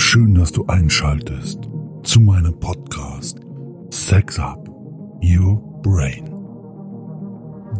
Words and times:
und 0.00 0.04
schön, 0.04 0.34
dass 0.34 0.50
du 0.50 0.64
einschaltest 0.66 1.68
zu 2.04 2.20
meinem 2.20 2.58
Podcast 2.58 3.38
Sex 3.90 4.38
Up 4.38 4.66
Your 5.22 5.60
Brain. 5.82 6.24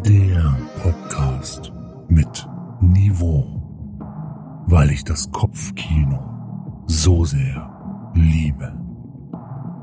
Der 0.04 0.54
Podcast 0.82 1.72
mit 2.08 2.46
Niveau, 2.82 3.46
weil 4.66 4.90
ich 4.90 5.02
das 5.02 5.32
Kopfkino 5.32 6.84
so 6.86 7.24
sehr 7.24 8.12
liebe. 8.14 8.70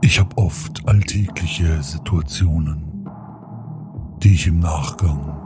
Ich 0.01 0.19
habe 0.19 0.38
oft 0.38 0.88
alltägliche 0.88 1.81
Situationen, 1.81 3.09
die 4.21 4.35
ich 4.35 4.45
im 4.45 4.59
Nachgang 4.59 5.39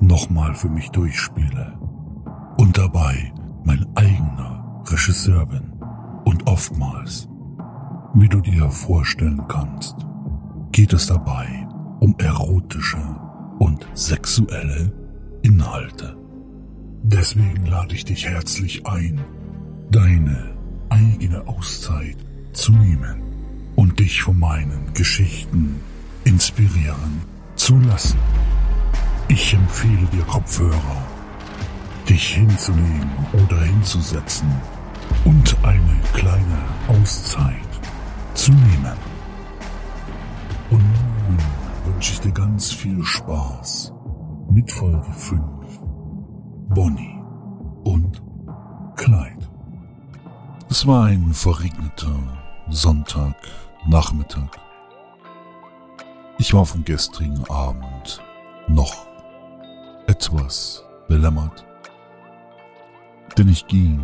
nochmal 0.00 0.54
für 0.54 0.70
mich 0.70 0.88
durchspiele 0.88 1.78
und 2.56 2.78
dabei 2.78 3.30
mein 3.62 3.84
eigener 3.94 4.82
Regisseur 4.86 5.44
bin 5.44 5.73
und 6.34 6.48
oftmals, 6.48 7.28
wie 8.14 8.28
du 8.28 8.40
dir 8.40 8.68
vorstellen 8.68 9.40
kannst, 9.46 9.94
geht 10.72 10.92
es 10.92 11.06
dabei 11.06 11.46
um 12.00 12.16
erotische 12.18 12.98
und 13.60 13.86
sexuelle 13.94 14.92
Inhalte. 15.42 16.16
Deswegen 17.04 17.66
lade 17.66 17.94
ich 17.94 18.04
dich 18.04 18.26
herzlich 18.26 18.84
ein, 18.84 19.20
deine 19.92 20.56
eigene 20.88 21.46
Auszeit 21.46 22.16
zu 22.52 22.72
nehmen 22.72 23.22
und 23.76 24.00
dich 24.00 24.22
von 24.22 24.36
meinen 24.36 24.92
Geschichten 24.92 25.76
inspirieren 26.24 27.22
zu 27.54 27.78
lassen. 27.78 28.18
Ich 29.28 29.54
empfehle 29.54 30.08
dir 30.12 30.24
Kopfhörer, 30.24 30.96
dich 32.08 32.34
hinzulegen 32.34 33.10
oder 33.32 33.60
hinzusetzen 33.60 34.50
und 35.24 35.56
eine 35.62 36.00
kleine 36.12 36.58
Auszeit 36.88 37.80
zu 38.34 38.52
nehmen. 38.52 38.96
Und 40.70 40.80
nun 40.80 41.38
wünsche 41.86 42.12
ich 42.12 42.20
dir 42.20 42.32
ganz 42.32 42.72
viel 42.72 43.02
Spaß 43.02 43.92
mit 44.50 44.70
Folge 44.70 45.12
5. 45.12 45.40
Bonnie 46.68 47.20
und 47.84 48.22
Clyde. 48.96 49.48
Es 50.68 50.86
war 50.86 51.06
ein 51.06 51.32
verregneter 51.32 52.16
Sonntagnachmittag. 52.68 54.50
Ich 56.38 56.52
war 56.52 56.66
vom 56.66 56.84
gestrigen 56.84 57.44
Abend 57.48 58.22
noch 58.68 59.06
etwas 60.06 60.84
belämmert, 61.08 61.64
denn 63.38 63.48
ich 63.48 63.66
ging 63.66 64.00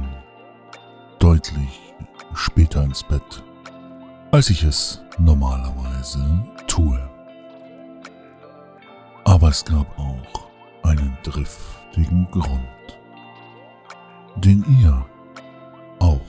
deutlich 1.21 1.95
später 2.35 2.83
ins 2.83 3.05
Bett, 3.05 3.45
als 4.33 4.51
ich 4.51 4.65
es 4.65 5.03
normalerweise 5.19 6.43
tue. 6.67 6.99
Aber 9.25 9.49
es 9.49 9.65
gab 9.65 9.87
auch 9.99 10.49
einen 10.83 11.17
driftigen 11.23 12.27
Grund, 12.31 12.99
den 14.37 14.65
ihr 14.81 15.07
auch 15.99 16.21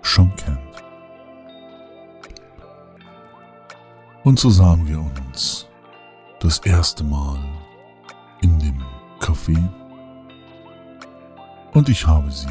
schon 0.00 0.34
kennt. 0.36 0.58
Und 4.24 4.38
so 4.40 4.48
sahen 4.48 4.88
wir 4.88 4.98
uns 4.98 5.66
das 6.40 6.58
erste 6.60 7.04
Mal 7.04 7.38
in 8.40 8.58
dem 8.58 8.82
Café 9.20 9.56
und 11.74 11.88
ich 11.88 12.06
habe 12.06 12.30
sie 12.30 12.48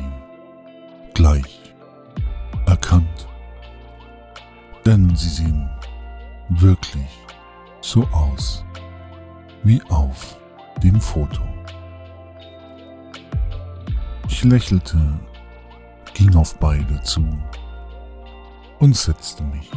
gleich 1.18 1.73
erkannt, 2.68 3.28
denn 4.86 5.16
sie 5.16 5.30
sehen 5.30 5.68
wirklich 6.50 7.09
so 7.81 8.03
aus 8.09 8.64
wie 9.64 9.81
auf 9.90 10.38
dem 10.84 11.02
Foto. 11.02 11.41
Ich 14.30 14.44
lächelte, 14.44 15.00
ging 16.14 16.36
auf 16.36 16.56
beide 16.59 17.02
zu 17.02 17.28
und 18.78 18.96
setzte 18.96 19.41
mich 19.41 19.72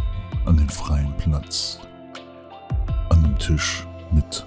an 0.45 0.59
den 0.59 0.69
freien 0.69 1.17
Platz 1.17 1.81
an 3.09 3.23
dem 3.23 3.39
Tisch 3.39 3.87
mit 4.13 4.45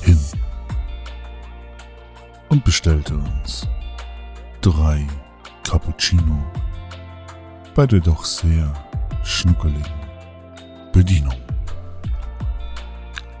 hin 0.00 0.18
und 2.48 2.64
bestellte 2.64 3.14
uns 3.14 3.68
drei 4.62 5.06
Cappuccino 5.62 6.38
bei 7.74 7.86
der 7.86 8.00
doch 8.00 8.24
sehr 8.24 8.72
schnuckeligen 9.22 9.92
Bedienung. 10.92 11.36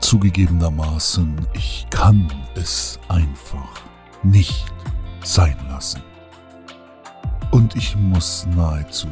Zugegebenermaßen, 0.00 1.46
ich 1.52 1.86
kann 1.90 2.30
es 2.54 2.98
einfach 3.08 3.68
nicht 4.22 4.72
sein 5.22 5.56
lassen. 5.68 6.02
Und 7.50 7.76
ich 7.76 7.94
muss 7.96 8.46
nahezu 8.56 9.08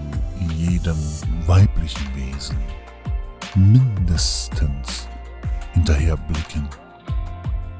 jedem 0.57 0.97
weiblichen 1.47 2.07
Wesen 2.15 2.57
mindestens 3.55 5.09
hinterherblicken 5.73 6.67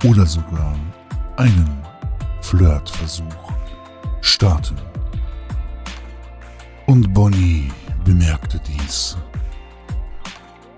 oder 0.05 0.27
sogar 0.27 0.75
einen 1.37 1.83
Flirtversuch 2.43 3.53
starten. 4.21 4.77
Und 6.91 7.15
Bonnie 7.15 7.71
bemerkte 8.05 8.61
dies 8.67 9.17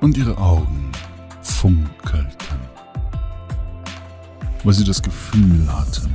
und 0.03 0.15
ihre 0.19 0.37
Augen 0.37 0.93
funkelten, 1.41 2.59
weil 4.63 4.75
sie 4.75 4.85
das 4.85 5.01
Gefühl 5.01 5.67
hatte, 5.73 6.11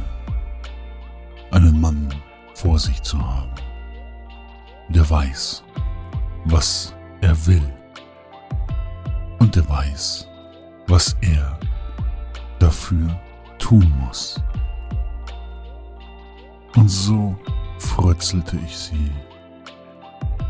einen 1.50 1.82
Mann 1.82 2.14
vor 2.54 2.78
sich 2.78 3.02
zu 3.02 3.18
haben, 3.18 3.50
der 4.90 5.10
weiß, 5.10 5.64
was 6.46 6.94
er 7.22 7.48
will 7.48 7.74
und 9.40 9.56
der 9.56 9.68
weiß, 9.68 10.28
was 10.86 11.18
er 11.22 11.58
dafür 12.60 13.20
tun 13.58 13.92
muss. 14.06 14.40
Und 16.76 16.88
so 16.88 17.36
frötzelte 17.80 18.60
ich 18.64 18.78
sie 18.78 19.10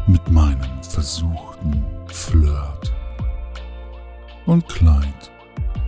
mit 0.07 0.29
meinem 0.31 0.83
versuchten 0.83 1.85
Flirt. 2.07 2.93
Und 4.45 4.67
Clyde 4.67 5.27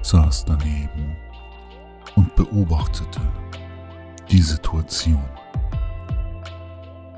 saß 0.02 0.46
daneben 0.46 1.16
und 2.16 2.36
beobachtete 2.36 3.22
die 4.30 4.42
Situation. 4.42 5.24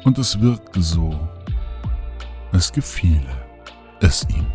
Und 0.03 0.17
es 0.17 0.40
wirkte 0.40 0.81
so, 0.81 1.19
es 2.51 2.72
gefiele 2.72 3.41
es 4.01 4.25
ihm. 4.29 4.45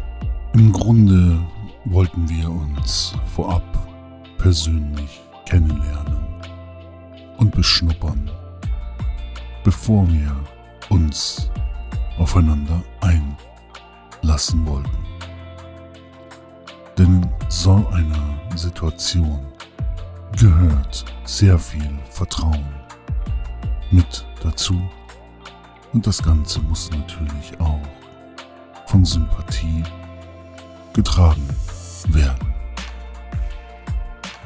Im 0.54 0.72
Grunde 0.72 1.38
wollten 1.84 2.28
wir 2.28 2.50
uns 2.50 3.14
vorab 3.34 3.62
persönlich 4.38 5.20
kennenlernen 5.48 6.24
und 7.38 7.54
beschnuppern, 7.54 8.30
bevor 9.62 10.08
wir 10.08 10.34
uns 10.88 11.50
aufeinander 12.18 12.82
einlassen 13.00 14.66
wollten. 14.66 15.06
Denn 16.98 17.22
in 17.22 17.30
so 17.48 17.86
einer 17.92 18.56
Situation 18.56 19.40
gehört 20.38 21.04
sehr 21.24 21.58
viel 21.58 21.98
Vertrauen 22.10 22.66
mit 23.90 24.26
dazu 24.42 24.80
und 25.92 26.06
das 26.06 26.22
Ganze 26.22 26.60
muss 26.60 26.90
natürlich 26.90 27.58
auch 27.60 27.80
von 28.86 29.04
Sympathie 29.04 29.82
getragen 30.92 31.48
werden. 32.08 32.54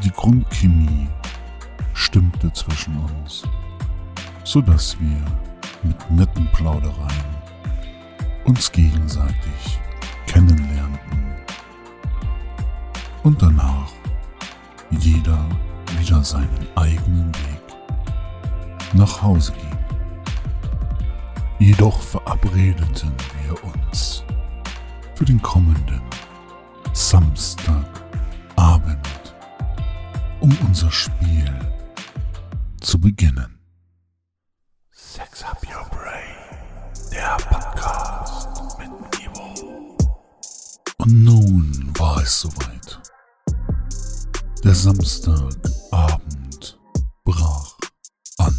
Die 0.02 0.10
Grundchemie 0.10 1.08
stimmte 1.94 2.52
zwischen 2.52 2.96
uns, 2.98 3.42
sodass 4.44 4.98
wir 4.98 5.24
mit 5.82 6.10
netten 6.10 6.48
Plaudereien 6.52 7.39
uns 8.44 8.70
gegenseitig 8.72 9.78
kennenlernten 10.26 11.34
und 13.22 13.40
danach 13.40 13.90
jeder 14.90 15.44
wieder 15.98 16.22
seinen 16.24 16.66
eigenen 16.76 17.28
Weg 17.28 17.60
nach 18.94 19.22
Hause 19.22 19.52
ging. 19.52 19.78
Jedoch 21.58 22.00
verabredeten 22.00 23.12
wir 23.42 23.64
uns 23.64 24.24
für 25.14 25.24
den 25.26 25.40
kommenden 25.42 26.00
Samstagabend, 26.92 27.86
um 30.40 30.56
unser 30.66 30.90
Spiel 30.90 31.54
zu 32.80 32.98
beginnen. 32.98 33.58
Sex 34.90 35.44
up 35.44 35.62
your 35.64 35.79
es 42.30 42.40
soweit. 42.40 43.00
Der 44.62 44.74
Samstagabend 44.74 46.78
brach 47.24 47.76
an. 48.38 48.54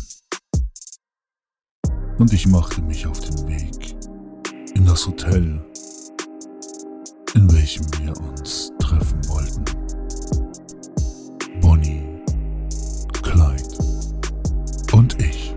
Und 2.17 2.33
ich 2.33 2.47
machte 2.47 2.81
mich 2.81 3.07
auf 3.07 3.19
den 3.19 3.47
Weg 3.47 3.95
in 4.75 4.85
das 4.85 5.07
Hotel, 5.07 5.63
in 7.33 7.51
welchem 7.53 7.85
wir 7.99 8.19
uns 8.19 8.73
treffen 8.79 9.25
wollten. 9.29 9.63
Bonnie, 11.61 12.21
Clyde 13.21 13.77
und 14.91 15.21
ich. 15.21 15.55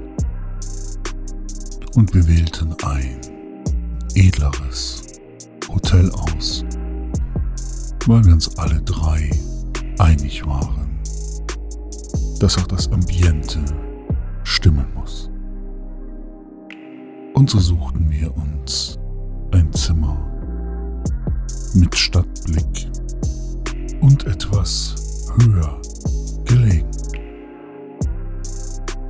Und 1.96 2.14
wir 2.14 2.28
wählten 2.28 2.76
ein 2.84 3.20
edleres 4.14 5.02
Hotel 5.68 6.10
aus, 6.12 6.64
weil 8.08 8.24
wir 8.24 8.34
uns 8.34 8.56
alle 8.58 8.80
drei 8.82 9.30
einig 9.98 10.46
waren, 10.46 10.98
dass 12.38 12.58
auch 12.58 12.66
das 12.66 12.90
Ambiente 12.90 13.60
stimmen 14.42 14.86
muss. 14.94 15.30
Und 17.34 17.50
so 17.50 17.58
suchten 17.58 18.10
wir 18.10 18.34
uns 18.36 18.98
ein 19.52 19.72
Zimmer 19.72 20.18
mit 21.74 21.94
Stadtblick 21.94 22.88
und 24.00 24.26
etwas 24.26 24.94
höher 25.38 25.80
gelegen. 26.44 26.90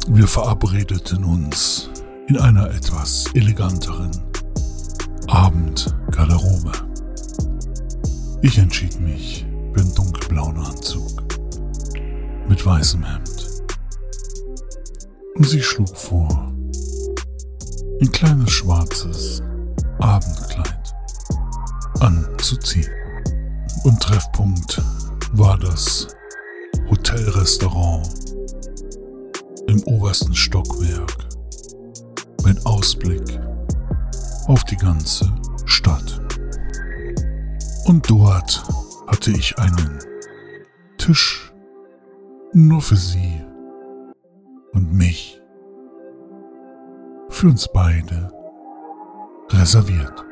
Wir 0.08 0.26
verabredeten 0.26 1.24
uns 1.24 1.90
in 2.28 2.38
einer 2.38 2.70
etwas 2.70 3.26
eleganteren 3.34 4.10
Abendgarderobe. 5.28 6.72
Ich 8.44 8.58
entschied 8.58 9.00
mich 9.00 9.46
für 9.72 9.80
einen 9.80 9.94
dunkelblauen 9.94 10.58
Anzug 10.58 11.22
mit 12.46 12.64
weißem 12.66 13.02
Hemd. 13.02 13.62
Und 15.36 15.48
sie 15.48 15.62
schlug 15.62 15.96
vor, 15.96 16.52
ein 18.02 18.12
kleines 18.12 18.50
schwarzes 18.50 19.42
Abendkleid 19.98 20.94
anzuziehen. 22.00 22.92
Und 23.84 23.98
Treffpunkt 24.02 24.82
war 25.32 25.56
das 25.56 26.08
Hotelrestaurant 26.90 28.06
im 29.68 29.82
obersten 29.84 30.34
Stockwerk 30.34 31.16
mit 32.44 32.66
Ausblick 32.66 33.40
auf 34.48 34.62
die 34.64 34.76
ganze 34.76 35.34
Stadt. 35.64 36.23
Und 37.86 38.08
dort 38.08 38.64
hatte 39.06 39.30
ich 39.30 39.58
einen 39.58 39.98
Tisch 40.96 41.52
nur 42.54 42.80
für 42.80 42.96
sie 42.96 43.44
und 44.72 44.92
mich, 44.92 45.40
für 47.28 47.48
uns 47.48 47.68
beide 47.72 48.30
reserviert. 49.50 50.24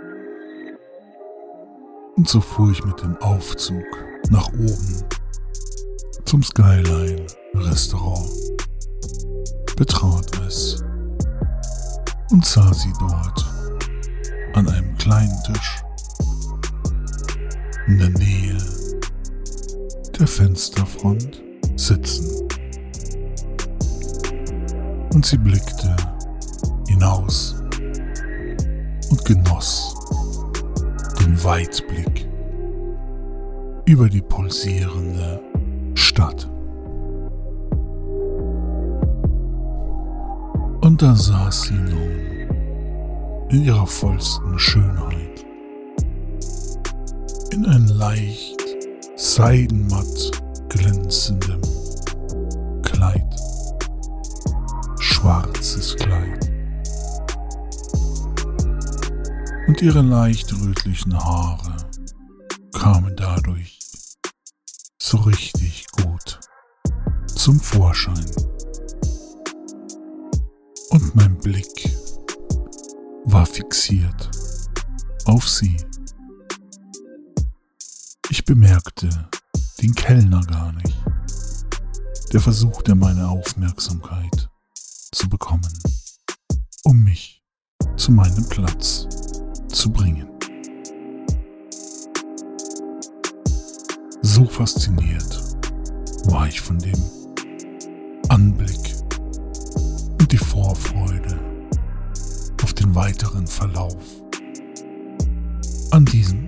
Und 2.16 2.26
so 2.26 2.40
fuhr 2.40 2.70
ich 2.70 2.84
mit 2.84 3.02
dem 3.02 3.16
Aufzug 3.18 3.84
nach 4.30 4.48
oben 4.54 5.04
zum 6.24 6.42
Skyline 6.42 7.26
Restaurant, 7.54 8.30
betrat 9.76 10.40
es 10.46 10.82
und 12.30 12.46
sah 12.46 12.72
sie 12.72 12.92
dort 12.98 13.44
an 14.54 14.68
einem 14.68 14.96
kleinen 14.96 15.36
Tisch 15.44 15.82
in 17.86 17.98
der 17.98 18.10
Nähe 18.10 18.58
der 20.18 20.26
Fensterfront 20.26 21.42
sitzen. 21.76 22.48
Und 25.12 25.26
sie 25.26 25.36
blickte 25.36 25.94
hinaus 26.88 27.56
und 29.10 29.24
genoss 29.24 29.94
den 31.20 31.42
Weitblick 31.44 32.28
über 33.86 34.08
die 34.08 34.22
pulsierende 34.22 35.40
Stadt. 35.94 36.48
Und 40.82 41.00
da 41.00 41.14
saß 41.14 41.62
sie 41.62 41.74
nun 41.74 42.48
in 43.50 43.64
ihrer 43.64 43.86
vollsten 43.86 44.58
Schönheit. 44.58 45.21
In 47.52 47.66
ein 47.66 47.86
leicht 47.86 48.64
seidenmatt 49.14 50.30
glänzendem 50.70 51.60
Kleid. 52.80 53.34
Schwarzes 54.98 55.94
Kleid. 55.96 56.50
Und 59.66 59.82
ihre 59.82 60.00
leicht 60.00 60.50
rötlichen 60.62 61.14
Haare 61.14 61.76
kamen 62.72 63.14
dadurch 63.16 63.78
so 64.98 65.18
richtig 65.18 65.88
gut 65.90 66.40
zum 67.26 67.60
Vorschein. 67.60 68.30
Und 70.88 71.14
mein 71.14 71.36
Blick 71.36 71.90
war 73.26 73.44
fixiert 73.44 74.30
auf 75.26 75.46
sie. 75.46 75.76
Ich 78.42 78.46
bemerkte 78.46 79.08
den 79.80 79.94
Kellner 79.94 80.40
gar 80.40 80.72
nicht. 80.72 80.96
Der 82.32 82.40
versuchte 82.40 82.96
meine 82.96 83.28
Aufmerksamkeit 83.28 84.50
zu 85.12 85.28
bekommen, 85.28 85.72
um 86.82 87.04
mich 87.04 87.40
zu 87.96 88.10
meinem 88.10 88.48
Platz 88.48 89.06
zu 89.68 89.92
bringen. 89.92 90.28
So 94.22 94.44
fasziniert 94.46 95.38
war 96.24 96.48
ich 96.48 96.60
von 96.60 96.80
dem 96.80 97.00
Anblick 98.28 98.96
und 100.20 100.32
die 100.32 100.38
Vorfreude 100.38 101.38
auf 102.60 102.74
den 102.74 102.92
weiteren 102.96 103.46
Verlauf 103.46 104.02
an 105.92 106.04
diesem 106.06 106.41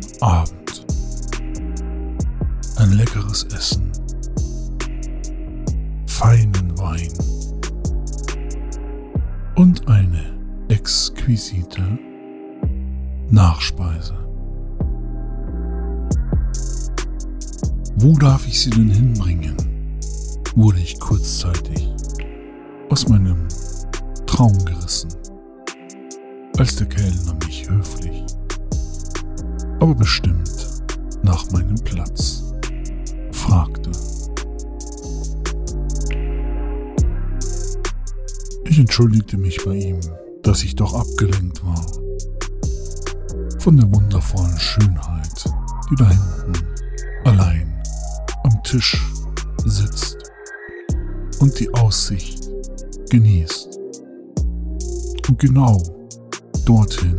leckeres 3.35 3.45
Essen, 3.45 3.91
feinen 6.07 6.79
Wein 6.79 7.12
und 9.57 9.87
eine 9.88 10.25
exquisite 10.69 11.99
Nachspeise. 13.31 14.14
Wo 17.97 18.17
darf 18.19 18.47
ich 18.47 18.61
sie 18.61 18.71
denn 18.71 18.91
hinbringen? 18.91 19.57
wurde 20.57 20.79
ich 20.79 21.00
kurzzeitig 21.00 21.88
aus 22.88 23.09
meinem 23.09 23.49
Traum 24.25 24.57
gerissen 24.64 25.11
als 26.59 26.76
der 26.76 26.87
Kellner 26.87 27.35
mich 27.45 27.69
höflich, 27.69 28.25
aber 29.81 29.97
bestimmt 29.97 30.85
nach 31.25 31.50
meinem 31.50 31.75
Platz 31.83 32.44
fragte. 33.45 33.91
Ich 38.65 38.79
entschuldigte 38.79 39.37
mich 39.37 39.63
bei 39.65 39.75
ihm, 39.75 40.01
dass 40.43 40.63
ich 40.63 40.75
doch 40.75 40.95
abgelenkt 40.95 41.65
war 41.65 41.85
von 43.59 43.77
der 43.77 43.93
wundervollen 43.95 44.59
Schönheit, 44.59 45.45
die 45.91 45.95
da 45.97 46.09
hinten 46.09 46.67
allein 47.25 47.83
am 48.45 48.63
Tisch 48.63 49.01
sitzt 49.65 50.17
und 51.41 51.59
die 51.61 51.73
Aussicht 51.75 52.49
genießt. 53.11 53.79
Und 55.29 55.39
genau 55.39 55.83
Dorthin 56.65 57.19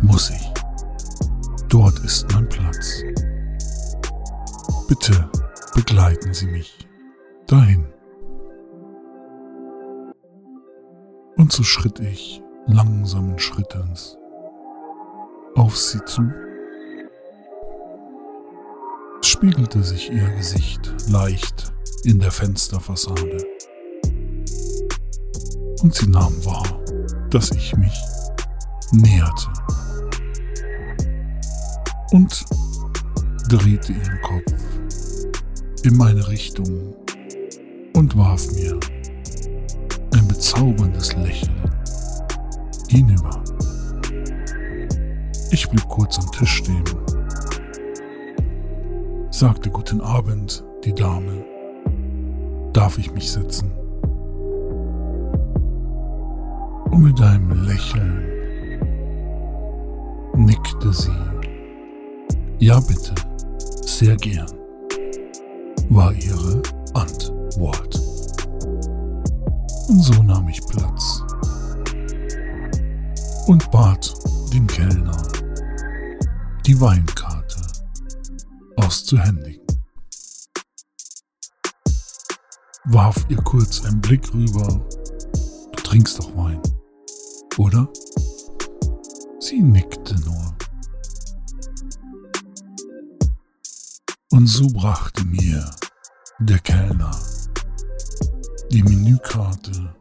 muss 0.00 0.30
ich. 0.30 0.52
Dort 1.68 1.98
ist 2.00 2.26
mein 2.32 2.48
Platz. 2.48 3.02
Bitte 4.88 5.30
begleiten 5.74 6.32
Sie 6.32 6.46
mich 6.46 6.88
dahin. 7.46 7.86
Und 11.36 11.52
so 11.52 11.62
schritt 11.62 12.00
ich 12.00 12.42
langsamen 12.66 13.38
Schrittens 13.38 14.16
auf 15.56 15.76
sie 15.76 16.02
zu. 16.06 16.22
Es 19.20 19.28
spiegelte 19.28 19.82
sich 19.82 20.10
ihr 20.10 20.28
Gesicht 20.30 20.94
leicht 21.10 21.72
in 22.04 22.18
der 22.18 22.30
Fensterfassade. 22.30 23.44
Und 25.82 25.94
sie 25.94 26.08
nahm 26.08 26.44
wahr, 26.46 26.82
dass 27.30 27.50
ich 27.50 27.76
mich 27.76 28.00
näherte. 28.92 29.48
Und 32.12 32.44
drehte 33.48 33.92
ihren 33.92 34.22
Kopf 34.22 34.67
in 35.84 35.96
meine 35.96 36.26
Richtung 36.28 36.94
und 37.94 38.16
warf 38.16 38.50
mir 38.52 38.78
ein 40.14 40.28
bezauberndes 40.28 41.14
Lächeln 41.16 41.54
hinüber. 42.88 43.42
Ich 45.50 45.68
blieb 45.68 45.88
kurz 45.88 46.18
am 46.18 46.30
Tisch 46.32 46.56
stehen, 46.56 46.84
sagte 49.30 49.70
Guten 49.70 50.00
Abend, 50.00 50.64
die 50.84 50.92
Dame. 50.92 51.44
Darf 52.72 52.98
ich 52.98 53.12
mich 53.12 53.30
setzen? 53.30 53.72
Und 56.90 57.02
mit 57.02 57.20
einem 57.20 57.64
Lächeln 57.64 58.24
nickte 60.36 60.92
sie. 60.92 61.10
Ja 62.58 62.80
bitte, 62.80 63.14
sehr 63.86 64.16
gern, 64.16 64.57
war 65.90 66.12
ihre 66.12 66.62
Antwort. 66.94 67.94
Und 69.88 70.02
so 70.02 70.22
nahm 70.22 70.48
ich 70.48 70.60
Platz 70.66 71.22
und 73.46 73.70
bat 73.70 74.12
den 74.52 74.66
Kellner, 74.66 75.22
die 76.66 76.78
Weinkarte 76.80 77.62
auszuhändigen. 78.76 79.66
Warf 82.84 83.24
ihr 83.28 83.38
kurz 83.38 83.84
einen 83.84 84.00
Blick 84.00 84.32
rüber. 84.32 84.86
Du 85.76 85.82
trinkst 85.82 86.18
doch 86.18 86.36
Wein, 86.36 86.60
oder? 87.56 87.88
Sie 89.40 89.60
nickte 89.60 90.14
nur. 90.20 90.47
So 94.48 94.66
brachte 94.68 95.26
mir 95.26 95.62
der 96.38 96.58
Kellner 96.60 97.10
die 98.72 98.82
Menükarte 98.82 99.94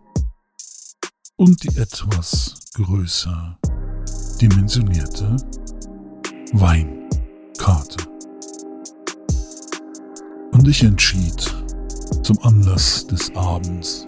und 1.36 1.62
die 1.64 1.78
etwas 1.78 2.56
größer 2.76 3.60
dimensionierte 4.40 5.36
Weinkarte. 6.54 8.06
Und 10.54 10.66
ich 10.66 10.82
entschied 10.82 11.54
zum 12.24 12.40
Anlass 12.44 13.06
des 13.06 13.30
Abends 13.36 14.06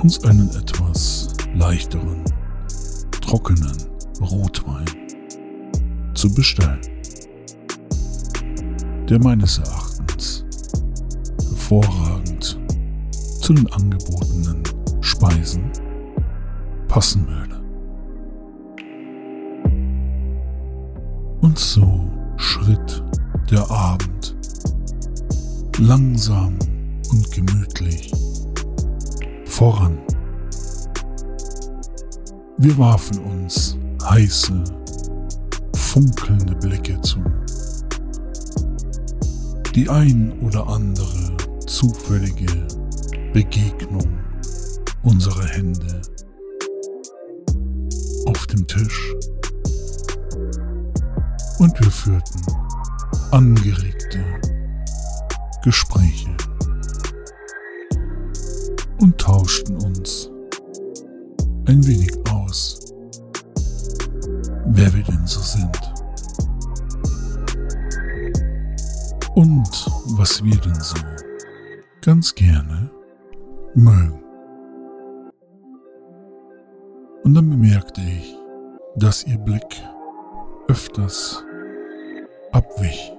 uns 0.00 0.22
einen 0.22 0.48
etwas 0.50 1.34
leichteren, 1.56 2.22
trockenen 3.20 3.76
Rotwein 4.20 4.86
zu 6.14 6.32
bestellen, 6.32 6.97
der 9.08 9.22
meines 9.22 9.58
Erachtens 9.58 10.44
hervorragend 11.68 12.58
zu 13.40 13.54
den 13.54 13.70
angebotenen 13.72 14.62
Speisen 15.00 15.70
passen 16.88 17.26
würde. 17.26 17.60
Und 21.40 21.58
so 21.58 22.10
schritt 22.36 23.02
der 23.50 23.70
Abend 23.70 24.36
langsam 25.78 26.58
und 27.10 27.30
gemütlich 27.30 28.12
voran. 29.46 29.98
Wir 32.58 32.76
warfen 32.76 33.18
uns 33.20 33.78
heiße, 34.02 34.64
funkelnde 35.74 36.54
Blicke 36.56 37.00
zu. 37.02 37.22
Die 39.78 39.88
ein 39.88 40.32
oder 40.40 40.66
andere 40.66 41.36
zufällige 41.64 42.66
Begegnung 43.32 44.08
unserer 45.04 45.44
Hände 45.44 46.02
auf 48.26 48.44
dem 48.48 48.66
Tisch. 48.66 49.14
Und 51.60 51.78
wir 51.78 51.92
führten 51.92 52.42
angeregte 53.30 54.18
Gespräche 55.62 56.36
und 58.98 59.16
tauschten 59.16 59.76
uns 59.76 60.28
ein 61.66 61.86
wenig 61.86 62.18
aus, 62.32 62.80
wer 64.66 64.92
wir 64.92 65.04
denn 65.04 65.24
so 65.24 65.38
sind 65.38 65.87
und 69.38 69.86
was 70.18 70.42
wir 70.42 70.56
denn 70.56 70.74
so 70.80 70.96
ganz 72.00 72.34
gerne 72.34 72.90
mögen. 73.72 74.20
Und 77.22 77.34
dann 77.34 77.48
bemerkte 77.48 78.00
ich, 78.00 78.36
dass 78.96 79.22
ihr 79.22 79.38
Blick 79.38 79.80
öfters 80.66 81.44
abwich 82.50 83.12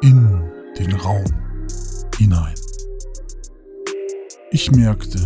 in 0.00 0.42
den 0.76 0.92
Raum 0.96 1.24
hinein. 2.18 2.54
Ich 4.50 4.72
merkte, 4.72 5.20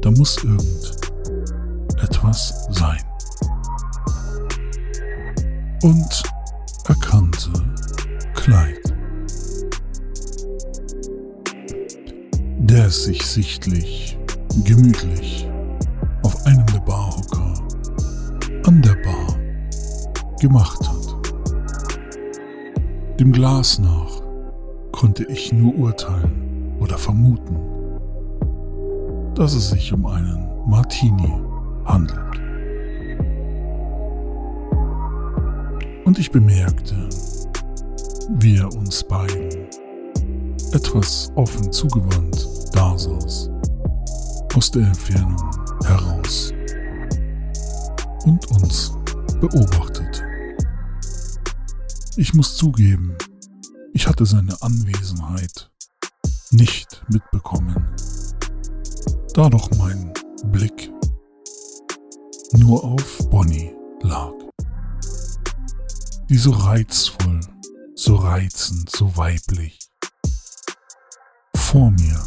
da 0.00 0.10
muss 0.10 0.42
irgend 0.42 0.96
etwas 2.02 2.66
sein. 2.72 3.04
Und 5.84 6.24
Kleid. 8.48 8.94
der 12.56 12.86
es 12.86 13.04
sich 13.04 13.22
sichtlich 13.22 14.18
gemütlich 14.64 15.46
auf 16.22 16.46
einem 16.46 16.64
der 16.64 16.80
Barhocker 16.80 17.54
an 18.64 18.80
der 18.80 18.94
Bar 19.04 19.36
gemacht 20.40 20.80
hat. 20.88 21.14
Dem 23.20 23.32
Glas 23.32 23.78
nach 23.80 24.22
konnte 24.92 25.24
ich 25.24 25.52
nur 25.52 25.74
urteilen 25.74 26.72
oder 26.80 26.96
vermuten, 26.96 27.58
dass 29.34 29.52
es 29.52 29.68
sich 29.68 29.92
um 29.92 30.06
einen 30.06 30.48
Martini 30.66 31.34
handelt. 31.84 32.40
Und 36.06 36.18
ich 36.18 36.30
bemerkte, 36.30 37.07
wie 38.28 38.58
er 38.58 38.72
uns 38.74 39.02
beiden. 39.02 39.66
Etwas 40.72 41.30
offen 41.34 41.72
zugewandt 41.72 42.46
dasaß, 42.74 43.50
aus 44.54 44.70
der 44.70 44.86
Entfernung 44.86 45.50
heraus. 45.84 46.52
Und 48.24 48.44
uns 48.50 48.92
beobachtete. 49.40 50.22
Ich 52.16 52.34
muss 52.34 52.56
zugeben, 52.56 53.16
ich 53.94 54.06
hatte 54.06 54.26
seine 54.26 54.60
Anwesenheit 54.60 55.70
nicht 56.50 57.02
mitbekommen, 57.08 57.76
da 59.34 59.48
doch 59.48 59.70
mein 59.78 60.12
Blick 60.52 60.90
nur 62.52 62.84
auf 62.84 63.18
Bonnie 63.30 63.74
lag, 64.02 64.32
die 66.28 66.36
so 66.36 66.50
reizvoll, 66.50 67.17
so 67.17 67.17
reizend, 68.38 68.88
so 68.90 69.16
weiblich 69.16 69.80
vor 71.56 71.90
mir 71.90 72.22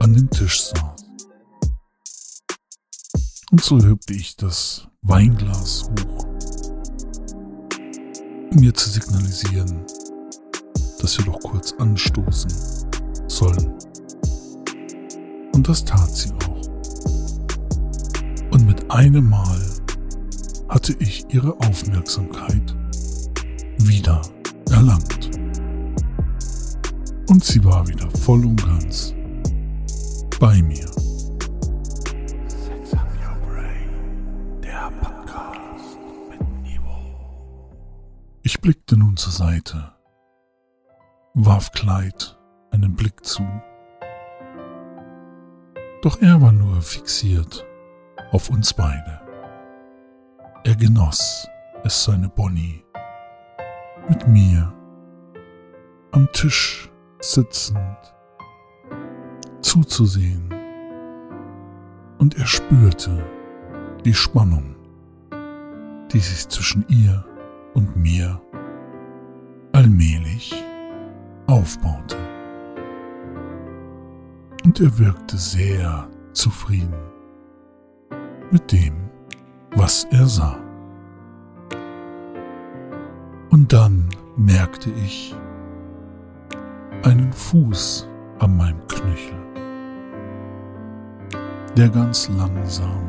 an 0.00 0.12
dem 0.12 0.28
Tisch 0.28 0.60
saß. 0.60 1.04
Und 3.52 3.62
so 3.62 3.80
hebte 3.80 4.12
ich 4.14 4.36
das 4.36 4.88
Weinglas 5.02 5.84
hoch, 5.84 6.26
um 8.50 8.56
mir 8.56 8.74
zu 8.74 8.90
signalisieren, 8.90 9.86
dass 11.00 11.16
wir 11.16 11.26
doch 11.26 11.40
kurz 11.40 11.72
anstoßen 11.78 12.50
sollen. 13.28 13.78
Und 15.54 15.68
das 15.68 15.84
tat 15.84 16.10
sie 16.10 16.32
auch. 16.32 16.66
Und 18.50 18.66
mit 18.66 18.90
einem 18.90 19.30
Mal 19.30 19.60
hatte 20.68 20.94
ich 20.98 21.24
ihre 21.30 21.52
Aufmerksamkeit 21.60 22.74
wieder 23.78 24.20
erlangt. 24.70 25.30
Und 27.28 27.44
sie 27.44 27.62
war 27.64 27.86
wieder 27.86 28.10
voll 28.10 28.44
und 28.46 28.64
ganz 28.64 29.14
bei 30.40 30.62
mir. 30.62 30.88
Ich 38.42 38.62
blickte 38.62 38.96
nun 38.96 39.16
zur 39.16 39.32
Seite, 39.32 39.92
warf 41.34 41.70
Kleid 41.72 42.38
einen 42.70 42.96
Blick 42.96 43.24
zu. 43.24 43.46
Doch 46.02 46.22
er 46.22 46.40
war 46.40 46.52
nur 46.52 46.80
fixiert 46.80 47.66
auf 48.32 48.48
uns 48.48 48.72
beide. 48.72 49.20
Er 50.64 50.76
genoss 50.76 51.46
es, 51.84 52.04
seine 52.04 52.28
Bonnie 52.28 52.82
mit 54.08 54.26
mir 54.26 54.72
am 56.12 56.28
Tisch 56.32 56.90
sitzend 57.20 58.14
zuzusehen 59.60 60.54
und 62.18 62.36
er 62.36 62.46
spürte 62.46 63.24
die 64.04 64.14
Spannung, 64.14 64.74
die 66.12 66.18
sich 66.18 66.48
zwischen 66.48 66.84
ihr 66.88 67.24
und 67.74 67.96
mir 67.96 68.40
allmählich 69.72 70.54
aufbaute. 71.46 72.16
Und 74.64 74.80
er 74.80 74.98
wirkte 74.98 75.36
sehr 75.36 76.08
zufrieden 76.32 76.94
mit 78.50 78.72
dem, 78.72 78.94
was 79.76 80.04
er 80.10 80.26
sah. 80.26 80.67
Und 83.58 83.72
dann 83.72 84.08
merkte 84.36 84.88
ich 85.04 85.34
einen 87.02 87.32
Fuß 87.32 88.06
an 88.38 88.56
meinem 88.56 88.86
Knöchel, 88.86 89.36
der 91.76 91.88
ganz 91.88 92.28
langsam 92.28 93.00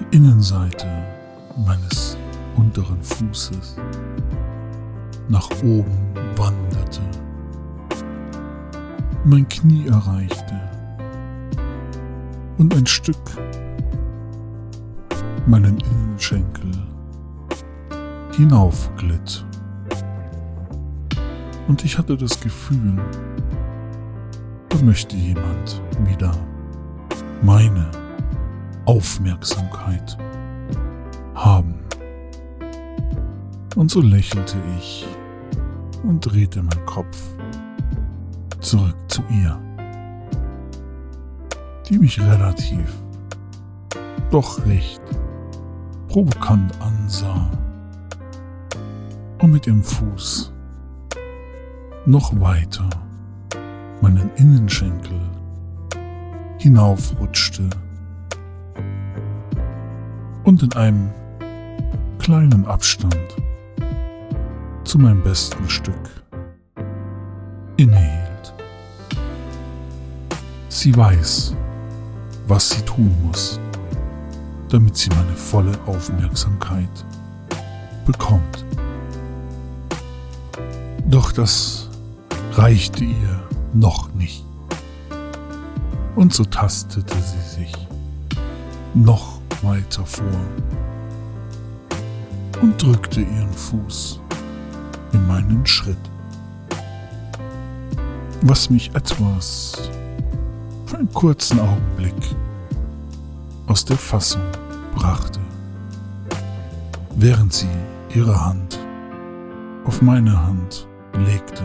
die 0.00 0.16
Innenseite 0.16 0.88
meines 1.64 2.18
unteren 2.56 3.00
Fußes 3.04 3.76
nach 5.28 5.48
oben 5.62 5.96
wanderte, 6.34 7.02
mein 9.26 9.48
Knie 9.48 9.86
erreichte 9.86 10.60
und 12.58 12.74
ein 12.74 12.86
Stück 12.86 13.38
meinen 15.46 15.78
Innenschenkel 15.78 16.72
hinaufglitt. 18.38 19.44
Und 21.66 21.84
ich 21.84 21.98
hatte 21.98 22.16
das 22.16 22.40
Gefühl, 22.40 22.96
da 24.68 24.78
möchte 24.78 25.16
jemand 25.16 25.82
wieder 26.04 26.32
meine 27.42 27.90
Aufmerksamkeit 28.84 30.16
haben. 31.34 31.74
Und 33.74 33.90
so 33.90 34.00
lächelte 34.00 34.56
ich 34.78 35.04
und 36.04 36.20
drehte 36.20 36.62
meinen 36.62 36.86
Kopf 36.86 37.18
zurück 38.60 38.96
zu 39.08 39.22
ihr, 39.30 39.58
die 41.88 41.98
mich 41.98 42.20
relativ, 42.20 43.02
doch 44.30 44.64
recht 44.64 45.02
provokant 46.06 46.72
ansah 46.80 47.50
und 49.48 49.54
mit 49.54 49.66
ihrem 49.66 49.82
Fuß 49.82 50.52
noch 52.04 52.38
weiter 52.38 52.88
meinen 54.02 54.30
Innenschenkel 54.36 55.18
hinaufrutschte 56.58 57.70
und 60.44 60.62
in 60.62 60.72
einem 60.74 61.10
kleinen 62.18 62.66
Abstand 62.66 63.16
zu 64.84 64.98
meinem 64.98 65.22
besten 65.22 65.66
Stück 65.66 66.22
innehielt. 67.78 68.54
Sie 70.68 70.94
weiß, 70.94 71.56
was 72.46 72.68
sie 72.68 72.82
tun 72.82 73.14
muss, 73.24 73.58
damit 74.68 74.94
sie 74.98 75.08
meine 75.08 75.36
volle 75.36 75.72
Aufmerksamkeit 75.86 77.06
bekommt. 78.04 78.67
Doch 81.10 81.32
das 81.32 81.88
reichte 82.52 83.04
ihr 83.04 83.42
noch 83.72 84.12
nicht. 84.12 84.44
Und 86.16 86.34
so 86.34 86.44
tastete 86.44 87.14
sie 87.14 87.60
sich 87.60 87.72
noch 88.92 89.40
weiter 89.62 90.04
vor 90.04 90.26
und 92.60 92.82
drückte 92.82 93.22
ihren 93.22 93.52
Fuß 93.52 94.20
in 95.12 95.26
meinen 95.26 95.64
Schritt, 95.64 95.96
was 98.42 98.68
mich 98.68 98.94
etwas 98.94 99.90
für 100.84 100.98
einen 100.98 101.12
kurzen 101.14 101.58
Augenblick 101.58 102.36
aus 103.66 103.82
der 103.82 103.96
Fassung 103.96 104.42
brachte, 104.94 105.40
während 107.16 107.54
sie 107.54 107.68
ihre 108.14 108.44
Hand 108.44 108.78
auf 109.84 110.02
meine 110.02 110.38
Hand 110.46 110.87
legte 111.24 111.62